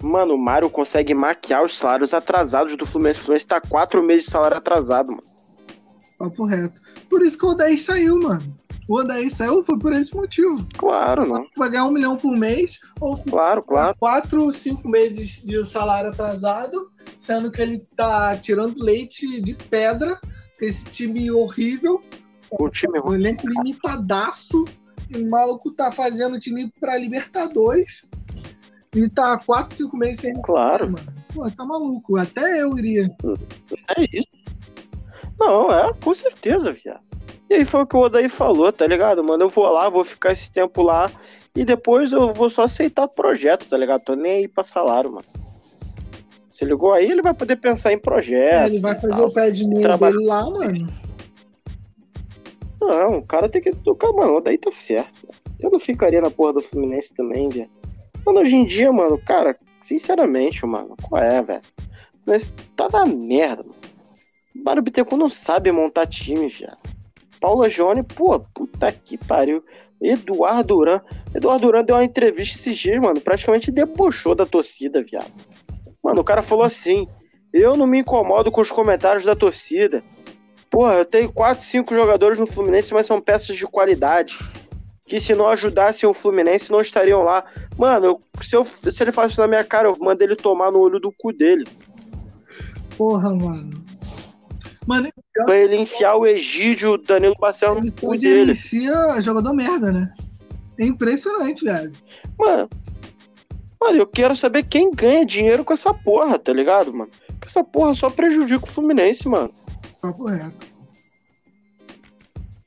[0.01, 3.19] Mano, o Mário consegue maquiar os salários atrasados do Fluminense.
[3.19, 5.23] O Fluminense tá quatro meses de salário atrasado, mano.
[6.17, 6.79] Papo reto.
[7.09, 8.57] Por isso que o Odair saiu, mano.
[8.87, 10.65] O Odaí saiu foi por esse motivo.
[10.77, 11.45] Claro, não.
[11.55, 13.95] Vai ganhar um milhão por mês, ou claro, claro.
[13.99, 20.19] quatro, cinco meses de salário atrasado, sendo que ele tá tirando leite de pedra,
[20.59, 22.01] esse time horrível.
[22.51, 24.65] O time o elenco limitadaço.
[25.09, 28.05] E o maluco tá fazendo o time pra Libertadores.
[28.95, 30.33] E tá quatro, cinco meses sem.
[30.41, 30.91] Claro.
[30.91, 31.13] Mano.
[31.33, 32.17] Pô, tá maluco.
[32.17, 33.09] Até eu iria.
[33.97, 34.27] É isso.
[35.39, 37.01] Não, é, com certeza, viado.
[37.49, 39.23] E aí foi o que o Odaí falou, tá ligado?
[39.23, 41.09] Mano, eu vou lá, vou ficar esse tempo lá
[41.55, 44.03] e depois eu vou só aceitar projeto, tá ligado?
[44.03, 45.25] Tô nem aí pra salário, mano.
[46.49, 48.53] Se ligou aí, ele vai poder pensar em projeto.
[48.53, 50.89] É, ele vai fazer tal, o pé de meia dele lá, mano.
[52.81, 54.41] Não, o cara tem que tocar, mano.
[54.41, 55.27] Daí tá certo.
[55.59, 57.69] Eu não ficaria na porra do Fluminense também, velho.
[58.29, 61.61] Mano, hoje em dia, mano, cara, sinceramente, mano, qual é, velho?
[62.27, 63.75] Mas tá na merda, mano.
[64.63, 66.77] Mário Bittencourt não sabe montar time, velho.
[67.41, 69.63] Paula Jone, pô, puta que pariu.
[69.99, 71.01] Eduardo Duran.
[71.33, 73.19] Eduardo Duran deu uma entrevista esses dias, mano.
[73.19, 75.33] Praticamente debochou da torcida, viado.
[76.03, 77.07] Mano, o cara falou assim:
[77.51, 80.03] Eu não me incomodo com os comentários da torcida.
[80.69, 84.37] Porra, eu tenho 4, 5 jogadores no Fluminense, mas são peças de qualidade.
[85.09, 87.43] Que se não ajudassem o Fluminense, não estariam lá.
[87.75, 90.71] Mano, eu, se, eu, se ele faz isso na minha cara, eu mando ele tomar
[90.71, 91.67] no olho do cu dele.
[92.95, 93.83] Porra, mano.
[94.85, 95.09] Mano,
[95.45, 98.51] pra ele enfiar o Egídio, o Danilo Barcelos no cu dele.
[98.51, 100.13] Ele jogador merda, né?
[100.77, 101.91] É impressionante, velho.
[102.37, 102.69] Mano,
[103.81, 107.09] mano, eu quero saber quem ganha dinheiro com essa porra, tá ligado, mano?
[107.25, 109.51] Porque essa porra só prejudica o Fluminense, mano.
[109.99, 110.67] Papo reto.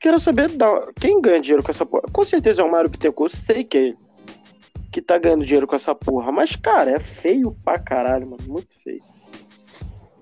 [0.03, 0.49] Quero saber
[0.99, 2.03] quem ganha dinheiro com essa porra.
[2.11, 3.93] Com certeza é o Mário Bittencourt, sei que é
[4.91, 6.29] que tá ganhando dinheiro com essa porra.
[6.29, 8.43] Mas, cara, é feio pra caralho, mano.
[8.45, 9.01] Muito feio.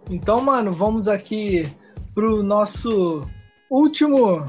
[0.07, 1.67] Então, mano, vamos aqui
[2.13, 3.27] pro nosso
[3.71, 4.45] último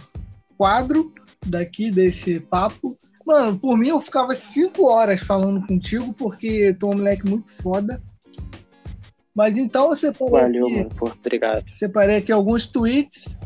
[0.59, 1.11] quadro
[1.47, 2.95] daqui desse papo.
[3.24, 7.51] Mano, por mim eu ficava cinco horas falando contigo, porque tu é um moleque muito
[7.51, 8.03] foda.
[9.35, 11.64] Mas então você Valeu, aqui, mano, pô, obrigado.
[11.72, 13.39] Separei aqui alguns tweets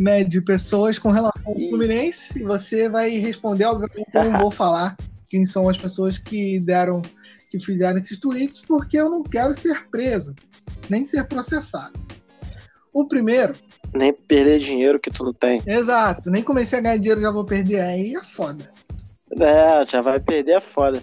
[0.00, 4.50] né, de pessoas com relação ao Fluminense e você vai responder, obviamente eu não vou
[4.50, 4.96] falar
[5.28, 7.02] quem são as pessoas que deram,
[7.50, 10.34] que fizeram esses tweets, porque eu não quero ser preso,
[10.88, 11.92] nem ser processado.
[12.94, 13.54] O primeiro.
[13.94, 15.62] Nem perder dinheiro que tu não tem.
[15.66, 17.80] Exato, nem comecei a ganhar dinheiro, já vou perder.
[17.80, 18.70] Aí é foda.
[19.38, 21.02] É, já vai perder, é foda.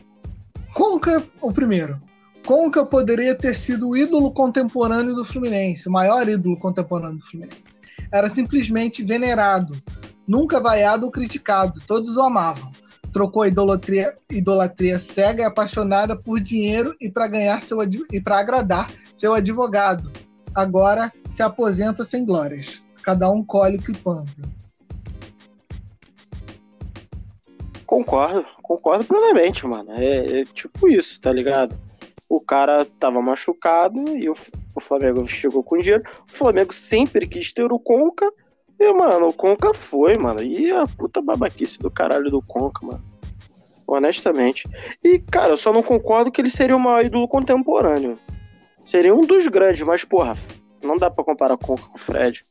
[0.73, 2.01] Conca, o primeiro.
[2.45, 7.77] Conca poderia ter sido o ídolo contemporâneo do Fluminense, o maior ídolo contemporâneo do Fluminense.
[8.11, 9.73] Era simplesmente venerado,
[10.27, 12.71] nunca vaiado ou criticado, todos o amavam.
[13.11, 17.79] Trocou a idolatria, idolatria cega e apaixonada por dinheiro e para ganhar seu
[18.11, 20.11] e para agradar seu advogado,
[20.53, 22.83] agora se aposenta sem glórias.
[23.03, 24.31] Cada um colhe o que planta.
[27.85, 29.91] Concordo, concordo plenamente, mano.
[29.93, 31.77] É, é, tipo isso, tá ligado?
[32.29, 34.35] O cara tava machucado e o,
[34.75, 36.03] o Flamengo chegou com dinheiro.
[36.27, 38.29] O Flamengo sempre quis ter o Conca.
[38.79, 40.41] E, mano, o Conca foi, mano.
[40.41, 43.03] E a puta babaquice do caralho do Conca, mano.
[43.87, 44.69] Honestamente.
[45.03, 48.19] E, cara, eu só não concordo que ele seria o maior ídolo contemporâneo.
[48.83, 50.33] Seria um dos grandes, mas, porra,
[50.83, 52.41] não dá pra comparar o Conca com o Fred.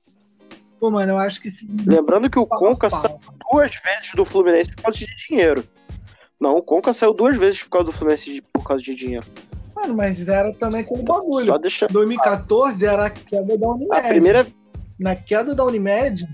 [0.80, 1.68] Pô, mano, eu acho que sim.
[1.86, 3.18] Lembrando que o Conca saiu
[3.50, 5.64] duas vezes do Fluminense por causa de dinheiro.
[6.38, 9.26] Não, o Conca saiu duas vezes por causa do Fluminense por causa de dinheiro.
[9.76, 11.46] Mano, mas era também aquele bagulho.
[11.46, 11.86] Só deixa...
[11.86, 13.94] 2014 era a queda da Unimed.
[13.94, 14.46] A primeira...
[14.98, 16.26] Na queda da Unimed...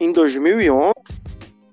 [0.00, 0.92] Em 2011...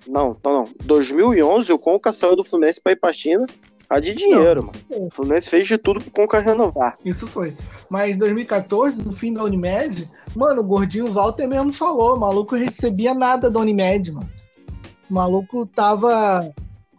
[0.05, 0.65] Não, não, não.
[0.83, 3.45] 2011 o Conca saiu do Fluminense pra ir pra China
[3.89, 5.07] a de dinheiro, não, mano.
[5.07, 6.95] O Fluminense fez de tudo pro Conca renovar.
[7.05, 7.55] Isso foi.
[7.89, 12.55] Mas em 2014, no fim da Unimed, mano, o gordinho Walter mesmo falou, o maluco
[12.55, 14.29] recebia nada da Unimed, mano.
[15.09, 16.51] O maluco tava.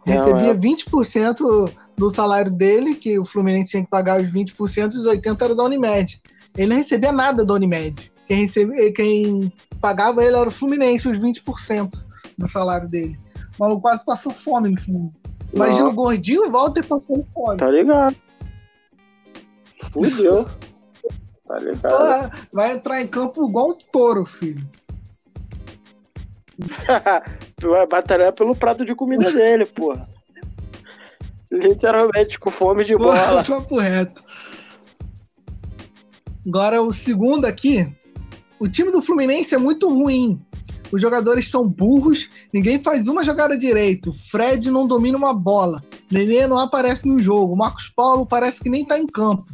[0.05, 0.55] Recebia não, é...
[0.55, 5.41] 20% do salário dele, que o Fluminense tinha que pagar os 20%, e os 80%
[5.41, 6.21] era da Unimed.
[6.57, 8.11] Ele não recebia nada da Unimed.
[8.27, 12.03] Quem, recebia, quem pagava ele era o Fluminense, os 20%
[12.37, 13.17] do salário dele.
[13.57, 15.11] O maluco quase passou fome no final.
[15.53, 17.57] Imagina o gordinho Walter passando fome.
[17.57, 18.15] Tá ligado.
[19.91, 20.45] Fudeu.
[21.47, 22.31] tá ligado.
[22.51, 24.67] vai entrar em campo igual um touro, filho.
[27.61, 30.14] vai batalhar pelo prato de comida dele, porra.
[31.51, 33.43] Literalmente, com fome de bola.
[33.47, 34.23] Papo reto.
[36.45, 37.91] Agora, o segundo aqui.
[38.59, 40.39] O time do Fluminense é muito ruim.
[40.91, 44.13] Os jogadores são burros, ninguém faz uma jogada direito.
[44.13, 45.83] Fred não domina uma bola.
[46.11, 47.55] Nenê não aparece no jogo.
[47.55, 49.45] Marcos Paulo parece que nem tá em campo.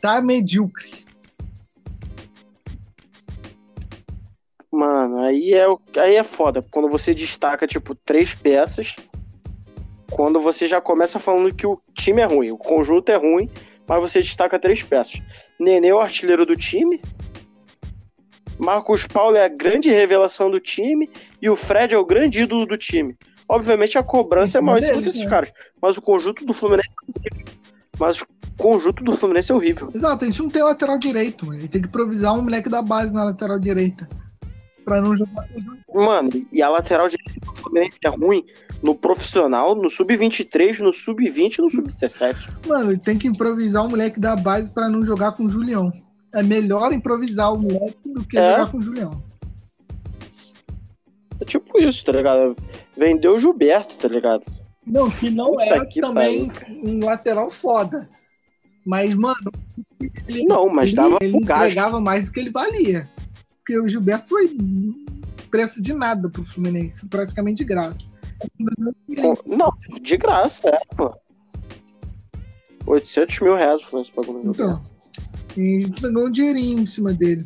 [0.00, 1.04] Tá medíocre.
[4.72, 5.66] Mano, aí é,
[6.00, 6.64] aí é foda.
[6.70, 8.96] Quando você destaca, tipo, três peças,
[10.10, 13.48] quando você já começa falando que o time é ruim, o conjunto é ruim,
[13.88, 15.20] mas você destaca três peças.
[15.58, 17.00] Nenê é o artilheiro do time,
[18.60, 21.08] Marcos Paulo é a grande revelação do time
[21.40, 23.16] e o Fred é o grande ídolo do time.
[23.48, 25.30] Obviamente a cobrança é maior em cima desses né?
[25.30, 25.50] caras,
[25.80, 26.90] mas o conjunto do Fluminense
[27.24, 27.60] é
[27.98, 29.90] mas o conjunto do Fluminense é horrível.
[29.94, 31.60] Exato, a gente não tem lateral direito, mano.
[31.60, 34.08] Gente tem que improvisar um moleque da base na lateral direita.
[34.84, 35.46] Pra não jogar.
[35.92, 38.44] Mano, e a lateral direita do Fluminense é ruim
[38.82, 42.36] no profissional, no sub-23, no sub-20 e no sub-17.
[42.66, 45.92] Mano, tem que improvisar um moleque da base para não jogar com o Julião.
[46.34, 48.50] É melhor improvisar o moleque do que é.
[48.50, 49.22] jogar com o Julião.
[51.40, 52.56] É tipo isso, tá ligado?
[52.96, 54.44] Vendeu o Gilberto, tá ligado?
[54.86, 56.80] Não, que não Puta era também pariu.
[56.84, 58.08] um lateral foda.
[58.84, 59.52] Mas, mano.
[60.26, 63.08] Ele, não, mas dava ele, ele entregava mais do que ele valia.
[63.58, 64.56] Porque o Gilberto foi
[65.50, 68.09] preço de nada pro Fluminense, praticamente de graça.
[69.46, 71.14] Não, de graça, é, pô.
[72.86, 74.40] 800 mil reais foi esse bagulho.
[74.44, 74.80] Então,
[75.56, 77.44] e pegou um dinheirinho em cima dele.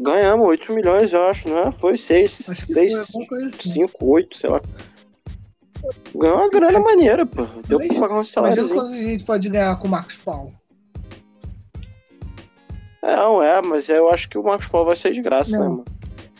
[0.00, 1.70] Ganhamos 8 milhões, eu acho, né?
[1.72, 2.94] Foi 6, 6,
[3.60, 4.60] 5, 8, sei lá.
[6.14, 7.46] Ganhou uma grana maneira, pô.
[7.66, 8.58] Deu pra pagar um salário.
[8.58, 10.52] Imagina quando a gente pode ganhar com o Marcos Paulo.
[13.02, 15.60] É, não é, mas eu acho que o Marcos Paulo vai sair de graça, não.
[15.60, 15.84] né, mano?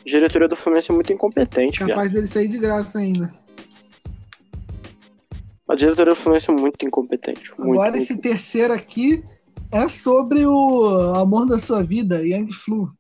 [0.09, 2.13] A diretoria do Fluminense é muito incompetente, Capaz viado.
[2.15, 3.31] dele sair de graça ainda.
[5.69, 7.53] A diretoria do Fluminense é muito incompetente.
[7.59, 9.23] Muito, Agora, esse terceiro aqui
[9.71, 12.91] é sobre o amor da sua vida, Young Flu.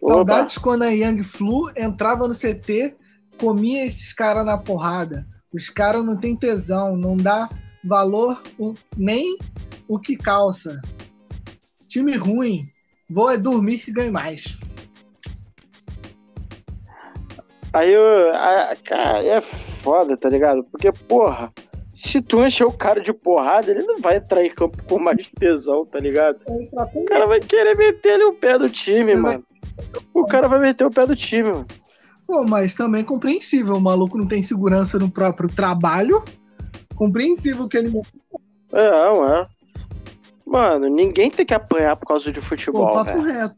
[0.00, 2.96] Saudades quando a Young Flu entrava no CT,
[3.38, 5.24] comia esses caras na porrada.
[5.52, 7.48] Os caras não tem tesão, não dá
[7.84, 9.38] valor o, nem
[9.86, 10.82] o que calça.
[11.86, 12.68] Time ruim,
[13.08, 14.58] vou é dormir que ganhe mais.
[17.72, 18.32] Aí eu.
[18.32, 20.62] A, cara, é foda, tá ligado?
[20.64, 21.52] Porque, porra,
[21.92, 25.28] se tu encher o cara de porrada, ele não vai entrar em campo com mais
[25.28, 26.38] tesão, tá ligado?
[26.46, 29.44] O cara vai querer meter ali o pé do time, mano.
[30.12, 31.66] O cara vai meter o pé do time, mano.
[32.26, 33.76] Pô, mas também é compreensível.
[33.76, 36.24] O maluco não tem segurança no próprio trabalho.
[36.94, 38.00] Compreensível que ele.
[38.72, 39.46] É, não é.
[40.54, 42.86] Mano, ninguém tem que apanhar por causa de futebol.
[42.86, 43.40] Pô, papo véio.
[43.40, 43.56] reto.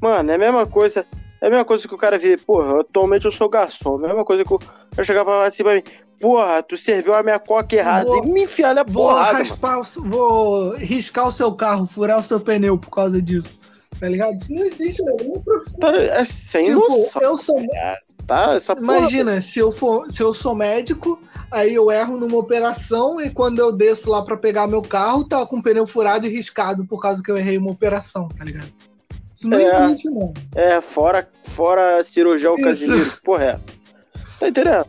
[0.00, 1.04] Mano, é a mesma coisa.
[1.38, 4.00] É a mesma coisa que o cara vê, porra, atualmente eu sou garçom.
[4.00, 5.82] É a mesma coisa que eu chegava assim pra mim,
[6.18, 9.44] porra, tu serviu a minha coca errada vou, e me enfiar a porrada.
[9.44, 13.60] Vou, raspar, vou riscar o seu carro, furar o seu pneu por causa disso.
[14.00, 14.36] Tá ligado?
[14.36, 15.78] Isso não existe nenhuma profissão.
[15.78, 17.20] Tá, é sem tipo, noção.
[17.20, 17.60] Eu sou.
[18.26, 19.42] Tá, essa Imagina, porra...
[19.42, 21.22] se eu, for, se eu sou médico,
[21.52, 25.44] aí eu erro numa operação e quando eu desço lá para pegar meu carro, tá
[25.44, 28.72] com o pneu furado e riscado por causa que eu errei uma operação, tá ligado?
[29.34, 30.32] Isso não é, existe, mano.
[30.54, 32.64] É, fora, fora cirurgião Isso.
[32.64, 33.12] Casimiro.
[33.22, 33.66] Porra, é essa?
[34.40, 34.86] Tá entendendo?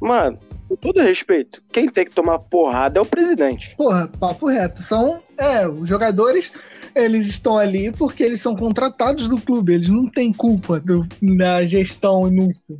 [0.00, 0.38] Mano,
[0.68, 3.74] com todo respeito, quem tem que tomar porrada é o presidente.
[3.76, 4.82] Porra, papo reto.
[4.82, 6.52] São, é, os jogadores,
[6.94, 9.74] eles estão ali porque eles são contratados do clube.
[9.74, 12.78] Eles não têm culpa do, da gestão inútil.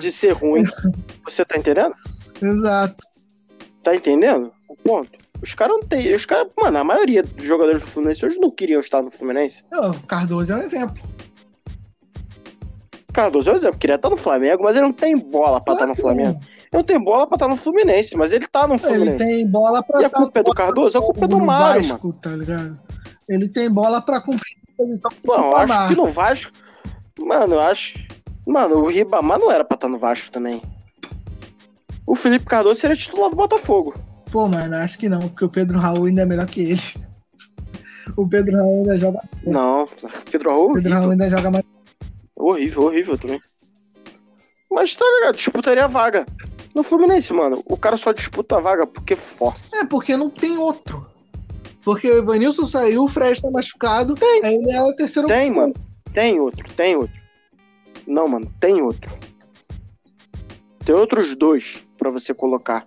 [0.00, 0.64] De ser ruim.
[1.24, 1.94] Você tá entendendo?
[2.40, 3.02] Exato.
[3.82, 4.52] Tá entendendo?
[4.68, 5.10] O ponto.
[5.42, 6.14] Os caras não tem.
[6.14, 9.64] Os caras, mano, a maioria dos jogadores do Fluminense hoje não queriam estar no Fluminense.
[9.72, 11.02] O Cardoso é um exemplo.
[13.12, 15.78] Cardoso é um exemplo, queria estar no Flamengo, mas ele não tem bola pra claro
[15.78, 16.38] estar no Flamengo.
[16.40, 19.10] Ele não tem bola pra estar no Fluminense, mas ele tá no Fluminense.
[19.10, 20.98] Ele tem bola pra E a culpa é do Cardoso?
[20.98, 22.20] A culpa é do Mário, Vasco, mano.
[22.20, 22.78] Tá ligado?
[23.30, 26.52] Ele tem bola pra cumprir a posição Não, eu acho que no Vasco.
[27.20, 28.06] Mano, eu acho.
[28.44, 30.60] Mano, o Ribamar não era pra estar no Vasco também.
[32.04, 33.94] O Felipe Cardoso seria titular do Botafogo.
[34.32, 36.82] Pô, mano, acho que não, porque o Pedro Raul ainda é melhor que ele.
[38.16, 39.20] O Pedro Raul ainda joga.
[39.46, 39.88] Não,
[40.28, 40.70] Pedro Raul.
[40.72, 41.64] O Pedro Raul ainda joga mais.
[42.34, 43.40] Horrível, horrível também.
[44.72, 46.26] Mas tá ligado, disputaria a vaga.
[46.74, 49.76] No Fluminense, mano, o cara só disputa a vaga porque força.
[49.76, 51.06] É, porque não tem outro.
[51.82, 54.44] Porque o Evanilson saiu, o Fred tá machucado, tem.
[54.44, 55.28] aí ele é o terceiro.
[55.28, 55.74] Tem, mano.
[56.12, 57.20] Tem outro, tem outro.
[58.06, 59.10] Não, mano, tem outro.
[60.84, 62.86] Tem outros dois para você colocar.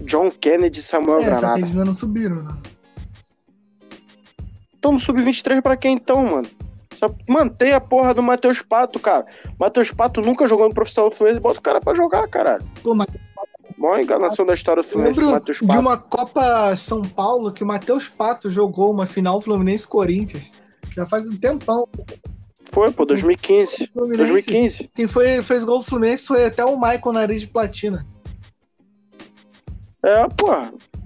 [0.00, 1.58] John Kennedy e Samuel é, Granada.
[1.58, 2.56] Eles ainda não subiram, né?
[4.76, 6.48] Então no sub-23 pra quem então, mano?
[6.94, 9.24] Só mantém a porra do Matheus Pato, cara.
[9.58, 12.64] Matheus Pato nunca jogou no profissional do Fluminense, bota o cara pra jogar, caralho.
[12.82, 13.06] Pô, mas...
[13.84, 15.72] Maior enganação da história do Fluminense, Matheus Pato.
[15.72, 20.50] De uma Copa São Paulo que o Matheus Pato jogou uma final Fluminense-Corinthians.
[20.96, 21.86] Já faz um tempão.
[22.72, 23.90] Foi, pô, 2015.
[23.94, 24.90] 2015.
[24.94, 28.06] Quem foi, fez gol do Fluminense foi até o Michael Nariz de Platina.
[30.02, 30.48] É, pô.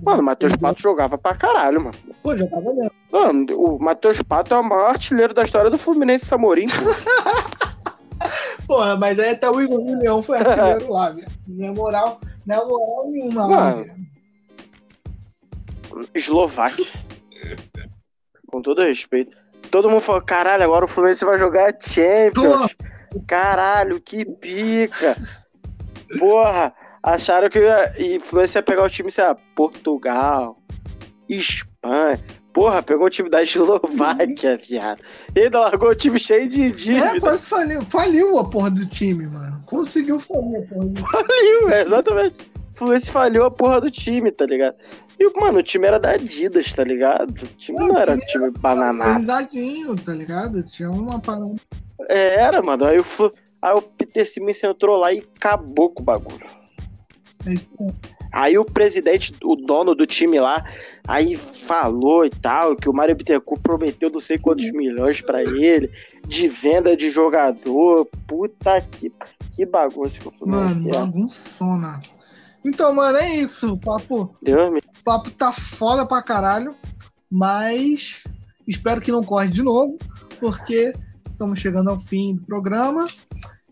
[0.02, 1.94] Mano, o Matheus Pato jogava pra caralho, mano.
[2.22, 2.92] Pô, já tava mesmo.
[3.10, 6.66] Mano, o Matheus Pato é o maior artilheiro da história do Fluminense Samorim.
[8.66, 11.26] Porra, mas aí até o Igor Leão foi artilheiro lá, velho.
[11.60, 13.94] É moral, não é moral nenhuma velho.
[16.14, 16.86] Eslováquia.
[18.48, 19.36] Com todo respeito.
[19.70, 22.74] Todo mundo falou, caralho, agora o Fluminense vai jogar Champions.
[23.26, 25.14] Caralho, que pica.
[26.18, 30.58] Porra, acharam que o Fluminense ia pegar o time, sei lá, Portugal,
[31.28, 32.18] Espanha.
[32.58, 35.00] Porra, pegou o time da Eslováquia, viado.
[35.32, 37.16] E ainda largou o time cheio de dívida.
[37.16, 37.82] É, quase faliu.
[37.82, 39.62] Faliu a porra do time, mano.
[39.64, 41.08] Conseguiu falir a porra do time.
[41.08, 42.50] Faliu, é, exatamente.
[42.74, 44.74] Fluminense falhou a porra do time, tá ligado?
[45.20, 47.30] E, mano, o time era da Adidas, tá ligado?
[47.30, 49.08] O time não, não era time, time bananado.
[49.08, 50.60] Organizadinho, tá ligado?
[50.64, 51.54] Tinha uma parada.
[52.08, 52.86] É, era, mano.
[52.86, 53.30] Aí o, Flu...
[53.62, 56.46] Aí o Peter Simmons entrou lá e acabou com o bagulho.
[57.46, 60.64] É aí o presidente, o dono do time lá,
[61.08, 65.90] aí falou e tal, que o Mário Bittencourt prometeu não sei quantos milhões para ele,
[66.26, 68.06] de venda de jogador.
[68.26, 69.10] Puta que,
[69.56, 72.00] que bagunça que eu fui Mano, bagunçona.
[72.62, 73.72] Então, mano, é isso.
[73.72, 74.78] O papo, Deus me...
[74.78, 76.76] o papo tá foda pra caralho.
[77.30, 78.22] Mas
[78.66, 79.98] espero que não corre de novo,
[80.38, 80.94] porque
[81.30, 83.06] estamos chegando ao fim do programa.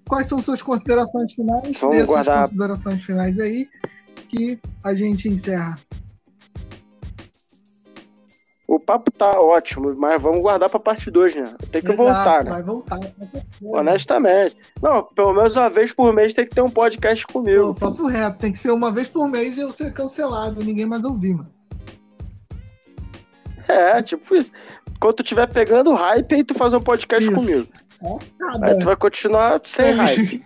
[0.08, 1.76] Quais são suas considerações finais?
[1.80, 2.42] Vamos Dê guardar...
[2.42, 3.68] considerações finais aí,
[4.28, 5.78] que a gente encerra.
[8.68, 11.54] O papo tá ótimo, mas vamos guardar pra parte 2, né?
[11.70, 12.50] Tem que Exato, voltar, né?
[12.50, 12.98] Vai voltar.
[13.62, 14.56] Honestamente.
[14.82, 17.74] Não, pelo menos uma vez por mês tem que ter um podcast comigo.
[17.74, 20.84] Pô, papo reto, tem que ser uma vez por mês e eu ser cancelado, ninguém
[20.84, 21.50] mais ouvir, mano.
[23.68, 24.50] É, tipo isso.
[25.00, 27.34] Quando tu tiver pegando hype, aí tu faz um podcast isso.
[27.34, 27.68] comigo.
[28.02, 29.92] É, aí tu vai continuar sem é.
[29.92, 30.44] hype.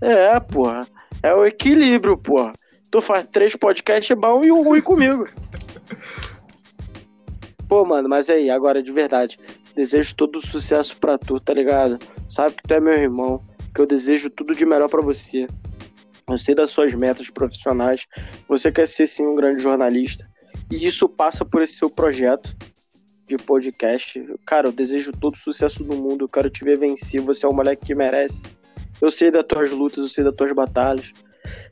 [0.00, 0.86] É, porra.
[1.22, 2.52] É o equilíbrio, porra.
[2.90, 5.28] Tu faz três podcasts bom e um ruim comigo.
[7.70, 9.38] Pô, mano, mas aí, agora de verdade,
[9.76, 12.00] desejo todo sucesso pra tu, tá ligado?
[12.28, 13.40] Sabe que tu é meu irmão,
[13.72, 15.46] que eu desejo tudo de melhor para você.
[16.28, 18.08] Eu sei das suas metas profissionais.
[18.48, 20.28] Você quer ser sim um grande jornalista.
[20.68, 22.56] E isso passa por esse seu projeto
[23.28, 24.20] de podcast.
[24.44, 26.24] Cara, eu desejo todo sucesso do mundo.
[26.24, 27.20] Eu quero te ver vencer.
[27.20, 28.42] Você é um moleque que merece.
[29.00, 31.12] Eu sei das tuas lutas, eu sei das tuas batalhas.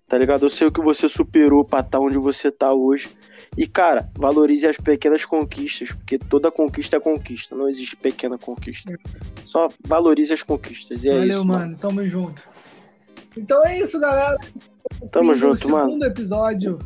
[0.06, 0.46] Tá ligado?
[0.46, 3.10] Eu sei o que você superou pra estar tá onde você tá hoje.
[3.56, 8.92] E, cara, valorize as pequenas conquistas, porque toda conquista é conquista, não existe pequena conquista.
[9.44, 11.02] Só valorize as conquistas.
[11.02, 11.60] E é Valeu, isso, mano.
[11.60, 11.76] mano.
[11.76, 12.42] Tamo junto.
[13.36, 14.36] Então é isso, galera.
[15.10, 15.86] Tamo junto, mano.
[15.86, 16.78] Segundo episódio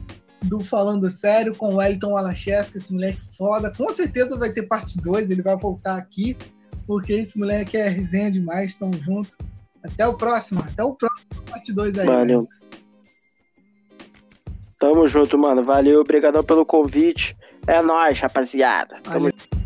[0.42, 3.72] do Falando Sério com o Wellington Alacheska, esse moleque foda.
[3.76, 6.36] Com certeza vai ter parte 2, ele vai voltar aqui,
[6.86, 8.74] porque esse moleque é resenha demais.
[8.74, 9.36] Tamo junto.
[9.82, 10.60] Até o próximo.
[10.60, 12.06] Até o próximo parte 2 aí.
[12.06, 12.42] Valeu.
[12.42, 12.61] Né?
[14.82, 15.62] Tamo junto, mano.
[15.62, 17.36] Valeu, obrigadão pelo convite.
[17.68, 18.98] É nóis, rapaziada.
[19.04, 19.61] Tamo Valeu.